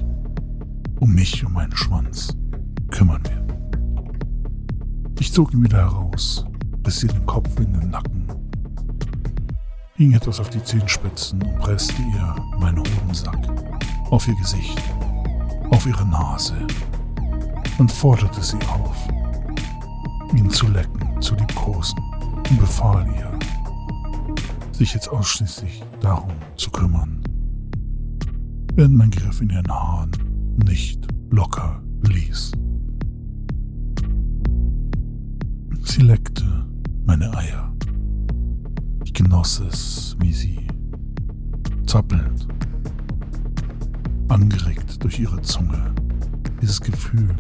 um 1.01 1.13
mich 1.13 1.45
und 1.45 1.55
meinen 1.55 1.77
Schwanz 1.77 2.37
kümmern 2.93 3.25
wird. 3.25 5.19
Ich 5.19 5.33
zog 5.33 5.53
ihn 5.53 5.65
wieder 5.65 5.79
heraus, 5.79 6.45
riss 6.87 7.03
ihr 7.03 7.11
den 7.11 7.27
Kopf 7.27 7.59
in 7.59 7.73
den 7.81 7.91
Nacken 7.91 8.34
hing 9.97 10.13
etwas 10.13 10.41
auf 10.41 10.51
die 10.51 10.63
Zehenspitzen 10.63 11.41
und 11.41 11.59
presste 11.59 12.03
ihr 12.03 12.35
meinen 12.59 12.79
Hodensack. 12.79 13.39
Auf 14.11 14.27
ihr 14.27 14.35
Gesicht, 14.35 14.81
auf 15.71 15.87
ihre 15.87 16.05
Nase. 16.07 16.55
Und 17.79 17.91
forderte 17.91 18.43
sie 18.43 18.59
auf, 18.69 19.09
ihn 20.35 20.49
zu 20.51 20.69
lecken, 20.69 21.21
zu 21.21 21.35
liebkosen 21.35 21.99
und 22.51 22.61
befahl 22.61 23.07
ihr, 23.17 23.39
sich 24.73 24.95
jetzt 24.95 25.09
ausschließlich 25.09 25.83
darum 26.01 26.31
zu 26.57 26.71
kümmern, 26.71 27.21
während 28.75 28.97
mein 28.97 29.11
Griff 29.11 29.41
in 29.41 29.51
ihren 29.51 29.69
Haaren 29.69 30.11
nicht 30.65 31.07
locker 31.31 31.83
ließ. 32.03 32.53
Sie 35.83 36.03
leckte 36.03 36.67
meine 37.05 37.37
Eier 37.37 37.74
genoss 39.25 39.61
es, 39.61 40.17
wie 40.21 40.33
sie 40.33 40.67
zappelnd, 41.87 42.47
angeregt 44.29 45.03
durch 45.03 45.19
ihre 45.19 45.41
Zunge, 45.41 45.95
dieses 46.61 46.81
Gefühl, 46.81 47.35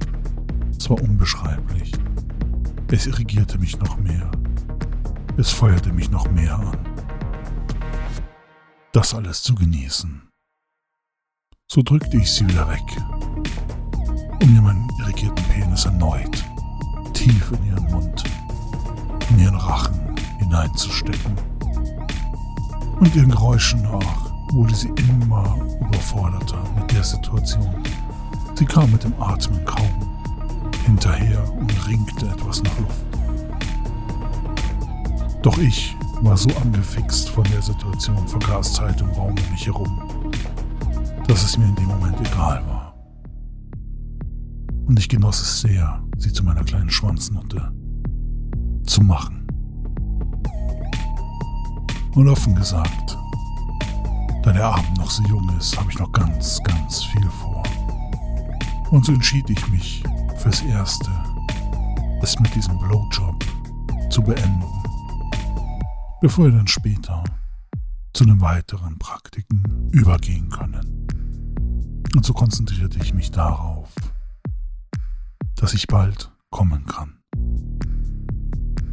es 0.79 0.89
war 0.89 1.01
unbeschreiblich. 1.03 1.93
Es 2.91 3.07
irrigierte 3.07 3.59
mich 3.59 3.79
noch 3.79 3.99
mehr. 3.99 4.31
Es 5.37 5.51
feuerte 5.51 5.93
mich 5.93 6.11
noch 6.11 6.31
mehr 6.31 6.57
an. 6.57 6.79
Das 8.93 9.15
alles 9.15 9.43
zu 9.43 9.55
genießen. 9.55 10.23
So 11.71 11.83
drückte 11.83 12.17
ich 12.17 12.31
sie 12.31 12.49
wieder 12.49 12.69
weg, 12.69 13.03
um 14.43 14.55
mir 14.55 14.63
meinen 14.63 14.89
irrigierten 15.01 15.45
Penis 15.49 15.85
erneut 15.85 16.45
tief 17.13 17.53
in 17.53 17.67
ihren 17.67 17.91
Mund, 17.91 18.25
in 19.31 19.39
ihren 19.39 19.57
Rachen 19.57 20.17
hineinzustecken 20.39 21.54
und 23.01 23.15
ihren 23.15 23.31
Geräuschen 23.31 23.83
nach 23.83 24.33
wurde 24.53 24.75
sie 24.75 24.89
immer 24.97 25.57
überforderter 25.81 26.63
mit 26.77 26.93
der 26.93 27.03
Situation. 27.03 27.75
Sie 28.55 28.65
kam 28.65 28.91
mit 28.93 29.03
dem 29.03 29.15
Atmen 29.21 29.65
kaum 29.65 29.91
hinterher 30.85 31.43
und 31.53 31.89
ringte 31.89 32.27
etwas 32.27 32.63
nach 32.63 32.79
Luft. 32.79 33.05
Doch 35.43 35.59
ich 35.59 35.97
war 36.23 36.37
so 36.37 36.49
angefixt 36.63 37.29
von 37.29 37.45
der 37.45 37.61
Situation, 37.61 38.29
vergaß 38.29 38.75
Zeit 38.75 39.03
und 39.03 39.11
Raum 39.11 39.35
um 39.35 39.51
mich 39.51 39.67
herum, 39.67 40.03
dass 41.27 41.45
es 41.45 41.59
mir 41.59 41.67
in 41.67 41.75
dem 41.75 41.87
Moment 41.87 42.19
egal 42.21 42.65
war. 42.67 42.95
Und 44.87 44.99
ich 44.99 45.09
genoss 45.09 45.41
es 45.41 45.61
sehr, 45.63 46.03
sie 46.19 46.33
zu 46.33 46.45
meiner 46.45 46.65
kleinen 46.65 46.91
Schwanznutte 46.91 47.73
zu 48.85 49.03
machen. 49.03 49.47
Und 52.15 52.29
offen 52.29 52.55
gesagt, 52.55 53.19
da 54.45 54.53
der 54.53 54.67
Abend 54.67 54.99
noch 54.99 55.11
so 55.11 55.23
jung 55.25 55.49
ist, 55.59 55.77
habe 55.77 55.91
ich 55.91 55.99
noch 55.99 56.13
ganz, 56.13 56.63
ganz 56.63 57.03
viel 57.03 57.29
vor. 57.29 57.63
Und 58.91 59.05
so 59.05 59.13
entschied 59.13 59.51
ich 59.51 59.69
mich 59.69 60.05
fürs 60.37 60.63
Erste, 60.63 61.11
es 62.23 62.39
mit 62.39 62.55
diesem 62.55 62.79
Blowjob 62.79 63.45
zu 64.11 64.23
beenden, 64.23 64.63
bevor 66.21 66.45
wir 66.45 66.53
dann 66.53 66.69
später 66.69 67.25
zu 68.13 68.25
den 68.25 68.41
weiteren 68.41 68.97
Praktiken 68.97 69.89
übergehen 69.91 70.49
können. 70.51 71.09
Und 72.15 72.25
so 72.25 72.33
konzentrierte 72.33 72.99
ich 73.03 73.13
mich 73.13 73.33
darauf, 73.33 73.93
dass 75.57 75.75
ich 75.75 75.89
bald 75.89 76.31
kommen 76.51 76.87
kann. 76.87 77.19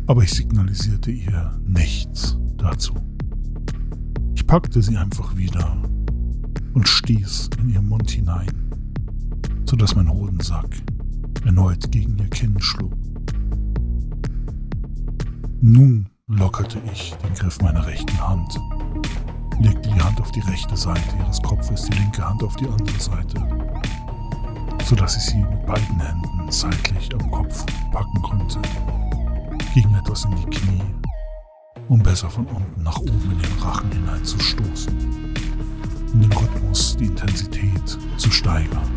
Aber 0.08 0.24
ich 0.24 0.34
signalisierte 0.34 1.12
ihr 1.12 1.60
nichts 1.64 2.41
dazu 2.62 2.94
packte 4.52 4.82
sie 4.82 4.98
einfach 4.98 5.38
wieder 5.38 5.78
und 6.74 6.86
stieß 6.86 7.52
in 7.62 7.70
ihren 7.70 7.88
Mund 7.88 8.12
hinein, 8.12 8.52
sodass 9.64 9.96
mein 9.96 10.12
Hodensack 10.12 10.68
erneut 11.46 11.90
gegen 11.90 12.18
ihr 12.18 12.28
Kinn 12.28 12.60
schlug. 12.60 12.92
Nun 15.62 16.10
lockerte 16.28 16.82
ich 16.92 17.14
den 17.24 17.34
Griff 17.34 17.62
meiner 17.62 17.88
rechten 17.88 18.20
Hand, 18.20 18.60
legte 19.62 19.90
die 19.90 20.02
Hand 20.02 20.20
auf 20.20 20.34
die 20.34 20.42
rechte 20.42 20.76
Seite 20.76 21.16
ihres 21.18 21.42
Kopfes, 21.42 21.84
die 21.86 21.98
linke 21.98 22.28
Hand 22.28 22.44
auf 22.44 22.58
die 22.58 22.68
andere 22.68 23.00
Seite, 23.00 23.48
sodass 24.84 25.16
ich 25.16 25.24
sie 25.24 25.38
mit 25.38 25.66
beiden 25.66 25.98
Händen 25.98 26.52
seitlich 26.52 27.10
am 27.14 27.32
Kopf 27.32 27.66
packen 27.94 28.22
konnte, 28.22 28.60
ging 29.74 29.96
etwas 29.96 30.26
in 30.26 30.36
die 30.36 30.58
Knie 30.58 31.01
um 31.90 32.02
besser 32.02 32.30
von 32.30 32.46
unten 32.46 32.84
nach 32.84 33.00
oben 33.00 33.32
in 33.32 33.40
den 33.40 33.60
Rachen 33.60 33.92
hineinzustoßen, 33.92 34.94
um 36.14 36.22
den 36.22 36.32
Rhythmus, 36.32 36.98
die 36.98 37.06
Intensität 37.06 37.98
zu 38.18 38.32
steigern. 38.32 38.90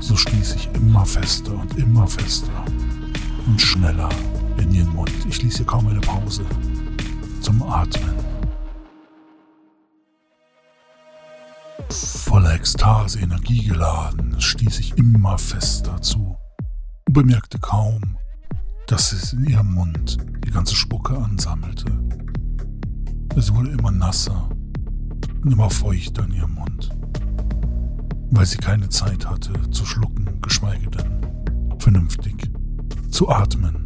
So 0.00 0.16
stieß 0.16 0.56
ich 0.56 0.68
immer 0.74 1.06
fester 1.06 1.52
und 1.52 1.76
immer 1.78 2.06
fester 2.06 2.64
und 3.46 3.60
schneller 3.60 4.08
in 4.58 4.72
ihren 4.72 4.92
Mund. 4.94 5.12
Ich 5.28 5.42
ließ 5.42 5.60
ihr 5.60 5.66
kaum 5.66 5.86
eine 5.86 6.00
Pause 6.00 6.44
zum 7.40 7.62
Atmen. 7.62 8.14
Voller 11.90 12.54
Ekstase, 12.54 13.20
energiegeladen, 13.20 14.40
stieß 14.40 14.78
ich 14.80 14.96
immer 14.96 15.36
fester 15.38 16.00
zu 16.00 16.36
und 17.06 17.12
bemerkte 17.12 17.58
kaum, 17.58 18.16
dass 18.92 19.10
es 19.12 19.32
in 19.32 19.46
ihrem 19.46 19.72
Mund 19.72 20.18
die 20.44 20.50
ganze 20.50 20.74
Spucke 20.74 21.16
ansammelte. 21.16 21.86
Es 23.34 23.54
wurde 23.54 23.70
immer 23.70 23.90
nasser 23.90 24.50
und 25.42 25.50
immer 25.50 25.70
feuchter 25.70 26.24
in 26.26 26.32
ihrem 26.34 26.54
Mund. 26.56 26.90
weil 28.34 28.46
sie 28.46 28.58
keine 28.58 28.88
Zeit 28.88 29.26
hatte 29.28 29.52
zu 29.70 29.86
schlucken, 29.86 30.40
geschweige 30.42 30.90
denn 30.90 31.20
vernünftig 31.78 32.50
zu 33.10 33.28
atmen. 33.30 33.84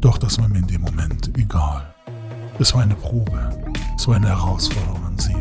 Doch 0.00 0.18
das 0.18 0.38
war 0.38 0.48
mir 0.48 0.58
in 0.58 0.66
dem 0.66 0.82
Moment 0.82 1.36
egal. 1.38 1.94
Es 2.58 2.74
war 2.74 2.82
eine 2.82 2.94
Probe, 2.94 3.50
es 3.96 4.06
war 4.06 4.16
eine 4.16 4.28
Herausforderung 4.28 5.04
an 5.04 5.18
sie, 5.18 5.36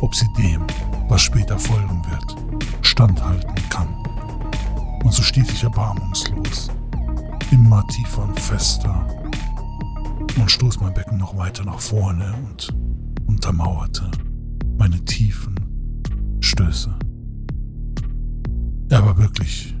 ob 0.00 0.14
sie 0.14 0.26
dem, 0.38 0.62
was 1.08 1.22
später 1.22 1.58
folgen 1.58 2.02
wird, 2.10 2.36
standhalten 2.86 3.54
kann. 3.68 3.88
Und 5.04 5.12
so 5.12 5.22
stieß 5.22 5.50
ich 5.52 5.62
erbarmungslos, 5.62 6.70
immer 7.50 7.86
tiefer 7.88 8.22
und 8.22 8.38
fester 8.38 9.06
und 10.36 10.50
stoß 10.50 10.80
mein 10.80 10.94
Becken 10.94 11.18
noch 11.18 11.36
weiter 11.36 11.64
nach 11.64 11.80
vorne 11.80 12.32
und 12.44 12.74
untermauerte 13.26 14.10
meine 14.78 15.04
tiefen 15.04 15.54
Stöße. 16.40 16.94
Er 18.88 19.04
war 19.04 19.18
wirklich 19.18 19.74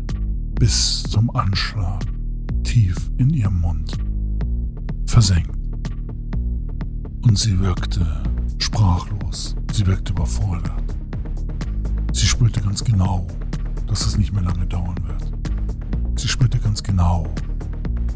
bis 0.58 1.02
zum 1.04 1.34
Anschlag 1.34 2.04
tief 2.64 3.10
in 3.18 3.30
ihrem 3.30 3.60
Mund 3.60 3.96
versenkt. 5.06 5.56
Und 7.22 7.38
sie 7.38 7.58
wirkte 7.60 8.06
sprachlos, 8.58 9.56
sie 9.72 9.86
wirkte 9.86 10.12
überfordert. 10.12 10.96
Sie 12.12 12.26
spürte 12.26 12.60
ganz 12.60 12.84
genau, 12.84 13.26
dass 13.86 14.06
es 14.06 14.16
nicht 14.18 14.32
mehr 14.32 14.42
lange 14.42 14.66
dauern 14.66 14.96
wird. 15.06 15.32
Sie 16.18 16.28
spürte 16.28 16.58
ganz 16.58 16.82
genau, 16.82 17.26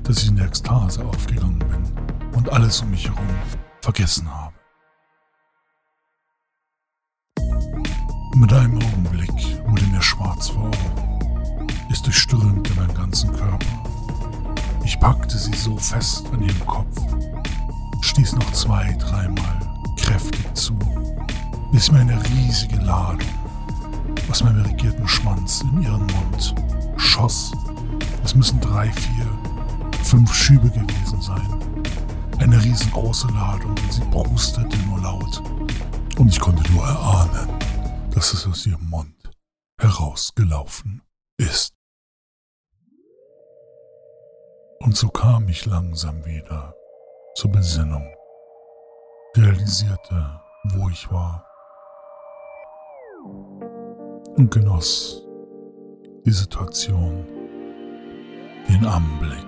dass 0.05 0.23
ich 0.23 0.29
in 0.29 0.37
der 0.37 0.47
Ekstase 0.47 1.05
aufgegangen 1.05 1.59
bin 1.59 2.35
und 2.35 2.53
alles 2.53 2.83
um 2.83 2.91
mich 2.91 3.09
herum 3.09 3.27
vergessen 3.81 4.29
habe. 4.33 4.55
Mit 8.37 8.53
einem 8.53 8.79
Augenblick 8.79 9.31
wurde 9.67 9.85
mir 9.87 10.03
schwarz 10.03 10.49
vor 10.49 10.65
Augen. 10.67 11.69
Es 11.91 12.03
durchströmte 12.03 12.75
meinen 12.75 12.95
ganzen 12.95 13.33
Körper. 13.33 13.67
Ich 14.85 14.99
packte 15.01 15.39
sie 15.39 15.55
so 15.55 15.77
fest 15.77 16.27
an 16.33 16.43
ihrem 16.43 16.67
Kopf, 16.67 17.01
stieß 18.03 18.35
noch 18.35 18.53
zwei, 18.53 18.93
dreimal 18.99 19.61
kräftig 19.97 20.53
zu, 20.55 20.79
bis 21.73 21.91
mir 21.91 22.01
eine 22.01 22.23
riesige 22.31 22.77
Ladung 22.77 23.29
aus 24.31 24.43
meinem 24.43 24.63
regierten 24.63 25.09
Schwanz 25.09 25.63
in 25.63 25.83
ihren 25.83 26.07
Mund 26.07 26.55
schoss. 26.97 27.53
Es 28.25 28.35
müssen 28.35 28.61
drei, 28.61 28.91
vier, 28.91 29.27
fünf 30.05 30.33
Schübe 30.35 30.71
gewesen 30.71 31.21
sein. 31.21 31.83
Eine 32.39 32.63
riesengroße 32.63 33.29
Ladung 33.29 33.71
und 33.71 33.93
sie 33.93 34.05
brustete 34.11 34.77
nur 34.87 35.01
laut. 35.01 35.43
Und 36.19 36.29
ich 36.29 36.39
konnte 36.39 36.71
nur 36.73 36.85
erahnen, 36.85 37.49
dass 38.15 38.35
es 38.35 38.47
aus 38.47 38.67
ihrem 38.67 38.89
Mund 38.89 39.31
herausgelaufen 39.81 41.03
ist. 41.39 41.75
Und 44.81 44.97
so 44.97 45.09
kam 45.09 45.49
ich 45.49 45.65
langsam 45.65 46.25
wieder 46.25 46.75
zur 47.37 47.51
Besinnung, 47.51 48.07
realisierte, 49.37 50.41
wo 50.65 50.89
ich 50.91 51.11
war 51.11 51.45
und 54.37 54.51
genoss 54.51 55.23
die 56.27 56.33
Situation, 56.33 57.25
den 58.69 58.85
Anblick 58.87 59.47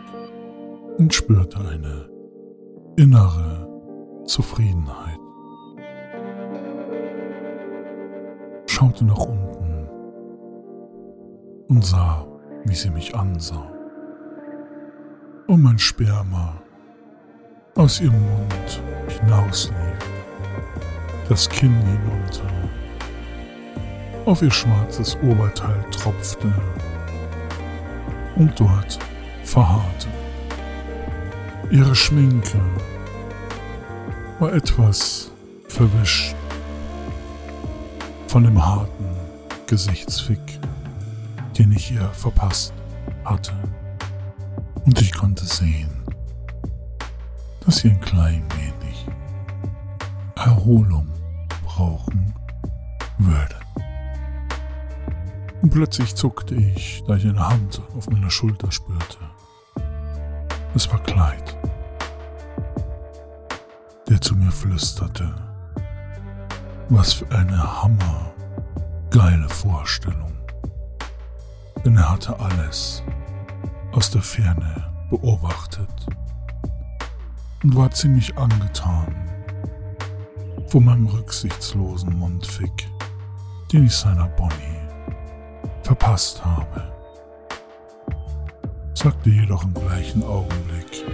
und 0.98 1.14
spürte 1.14 1.58
eine 1.60 2.08
innere 2.96 3.68
Zufriedenheit. 4.26 5.18
Schaute 8.66 9.04
nach 9.04 9.18
unten 9.18 9.88
und 11.68 11.84
sah, 11.84 12.26
wie 12.64 12.74
sie 12.74 12.90
mich 12.90 13.14
ansah. 13.14 13.72
Und 15.46 15.62
mein 15.62 15.78
Sperma 15.78 16.60
aus 17.76 18.00
ihrem 18.00 18.20
Mund 18.20 18.82
hinauslief, 19.08 19.76
das 21.28 21.48
Kinn 21.48 21.74
hinunter 21.74 22.56
auf 24.26 24.42
ihr 24.42 24.50
schwarzes 24.50 25.16
Oberteil 25.22 25.84
tropfte 25.92 26.52
und 28.34 28.58
dort 28.58 28.98
verharrte. 29.44 30.08
Ihre 31.70 31.96
Schminke 31.96 32.60
war 34.38 34.52
etwas 34.52 35.32
verwischt 35.68 36.36
von 38.28 38.44
dem 38.44 38.64
harten 38.64 39.04
Gesichtsfick, 39.66 40.60
den 41.58 41.72
ich 41.72 41.90
ihr 41.90 42.08
verpasst 42.10 42.72
hatte. 43.24 43.52
Und 44.84 45.00
ich 45.00 45.12
konnte 45.12 45.44
sehen, 45.44 45.90
dass 47.64 47.78
sie 47.78 47.90
ein 47.90 48.00
klein 48.00 48.44
wenig 48.56 49.06
Erholung 50.36 51.08
brauchen 51.64 52.32
würde. 53.18 53.56
Und 55.62 55.70
plötzlich 55.70 56.14
zuckte 56.14 56.54
ich, 56.54 57.02
da 57.08 57.16
ich 57.16 57.26
eine 57.26 57.48
Hand 57.48 57.82
auf 57.96 58.08
meiner 58.08 58.30
Schulter 58.30 58.70
spürte. 58.70 59.18
Es 60.76 60.92
war 60.92 61.02
Kleid, 61.02 61.55
der 64.08 64.20
zu 64.20 64.34
mir 64.36 64.52
flüsterte. 64.52 65.34
Was 66.88 67.14
für 67.14 67.30
eine 67.30 67.82
hammergeile 67.82 69.48
Vorstellung. 69.48 70.32
Denn 71.84 71.96
er 71.96 72.10
hatte 72.10 72.38
alles 72.38 73.02
aus 73.92 74.10
der 74.10 74.22
Ferne 74.22 74.84
beobachtet 75.10 76.06
und 77.62 77.76
war 77.76 77.90
ziemlich 77.90 78.36
angetan 78.36 79.14
von 80.68 80.84
meinem 80.84 81.06
rücksichtslosen 81.06 82.16
Mundfick, 82.18 82.88
den 83.72 83.86
ich 83.86 83.94
seiner 83.94 84.28
Bonnie 84.28 84.76
verpasst 85.82 86.44
habe, 86.44 86.92
sagte 88.94 89.30
jedoch 89.30 89.62
im 89.64 89.74
gleichen 89.74 90.24
Augenblick. 90.24 91.04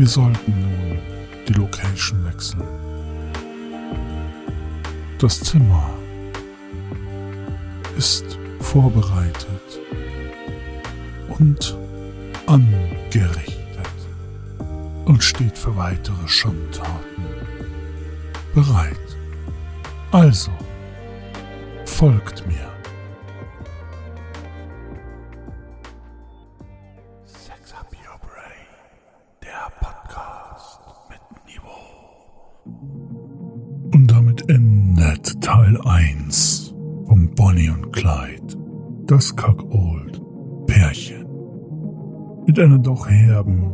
Wir 0.00 0.08
sollten 0.08 0.54
nun 0.62 0.98
die 1.46 1.52
Location 1.52 2.24
wechseln. 2.24 2.62
Das 5.18 5.38
Zimmer 5.40 5.90
ist 7.98 8.24
vorbereitet 8.60 9.78
und 11.28 11.76
angerichtet 12.46 13.58
und 15.04 15.22
steht 15.22 15.58
für 15.58 15.76
weitere 15.76 16.26
Schandtaten 16.26 17.24
bereit. 18.54 18.96
Also, 20.12 20.50
folgt 21.84 22.46
mir. 22.46 22.69
Bonnie 37.50 37.68
und 37.68 37.92
Clyde, 37.92 38.56
das 39.06 39.34
Cuckold 39.34 40.22
Pärchen. 40.68 41.26
Mit 42.46 42.60
einem 42.60 42.80
doch 42.80 43.08
herben 43.08 43.72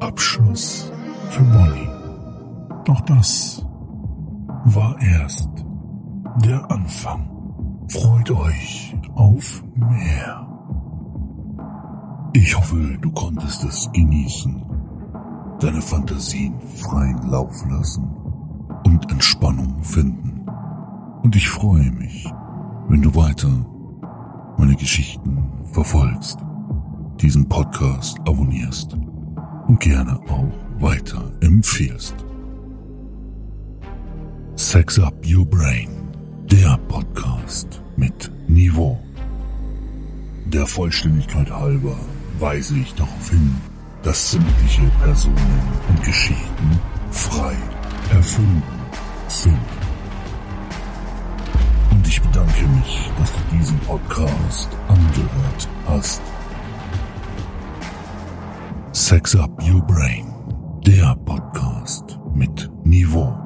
Abschluss 0.00 0.92
für 1.30 1.42
Bonnie. 1.42 1.88
Doch 2.84 3.00
das 3.06 3.64
war 4.66 4.94
erst 5.00 5.48
der 6.44 6.70
Anfang. 6.70 7.26
Freut 7.88 8.30
euch 8.30 8.94
auf 9.14 9.64
mehr. 9.74 10.46
Ich 12.34 12.54
hoffe, 12.54 12.98
du 13.00 13.10
konntest 13.12 13.64
es 13.64 13.90
genießen, 13.94 14.62
deine 15.60 15.80
Fantasien 15.80 16.60
freien 16.60 17.22
Lauf 17.30 17.64
lassen 17.70 18.04
und 18.84 19.10
Entspannung 19.10 19.14
finden. 19.14 19.33
Und 21.34 21.38
ich 21.38 21.48
freue 21.48 21.90
mich, 21.90 22.32
wenn 22.86 23.02
du 23.02 23.12
weiter 23.16 23.50
meine 24.56 24.76
Geschichten 24.76 25.42
verfolgst, 25.72 26.38
diesen 27.20 27.48
Podcast 27.48 28.20
abonnierst 28.20 28.96
und 29.66 29.80
gerne 29.80 30.20
auch 30.30 30.52
weiter 30.80 31.32
empfiehlst. 31.40 32.14
Sex 34.54 35.00
Up 35.00 35.26
Your 35.26 35.44
Brain 35.44 35.88
der 36.52 36.78
Podcast 36.86 37.82
mit 37.96 38.30
Niveau. 38.46 38.96
Der 40.44 40.68
Vollständigkeit 40.68 41.50
halber 41.50 41.96
weise 42.38 42.78
ich 42.78 42.94
darauf 42.94 43.28
hin, 43.28 43.56
dass 44.04 44.30
sämtliche 44.30 44.88
Personen 45.02 45.62
und 45.88 46.00
Geschichten 46.04 46.78
frei 47.10 47.56
erfunden 48.12 48.62
sind. 49.26 49.83
Bedanke 52.34 52.66
mich, 52.66 53.10
dass 53.16 53.32
du 53.32 53.56
diesen 53.56 53.78
Podcast 53.80 54.68
angehört 54.88 55.68
hast. 55.86 56.20
Sex 58.92 59.36
Up 59.36 59.50
Your 59.62 59.82
Brain, 59.86 60.34
der 60.84 61.14
Podcast 61.24 62.18
mit 62.34 62.68
Niveau. 62.82 63.43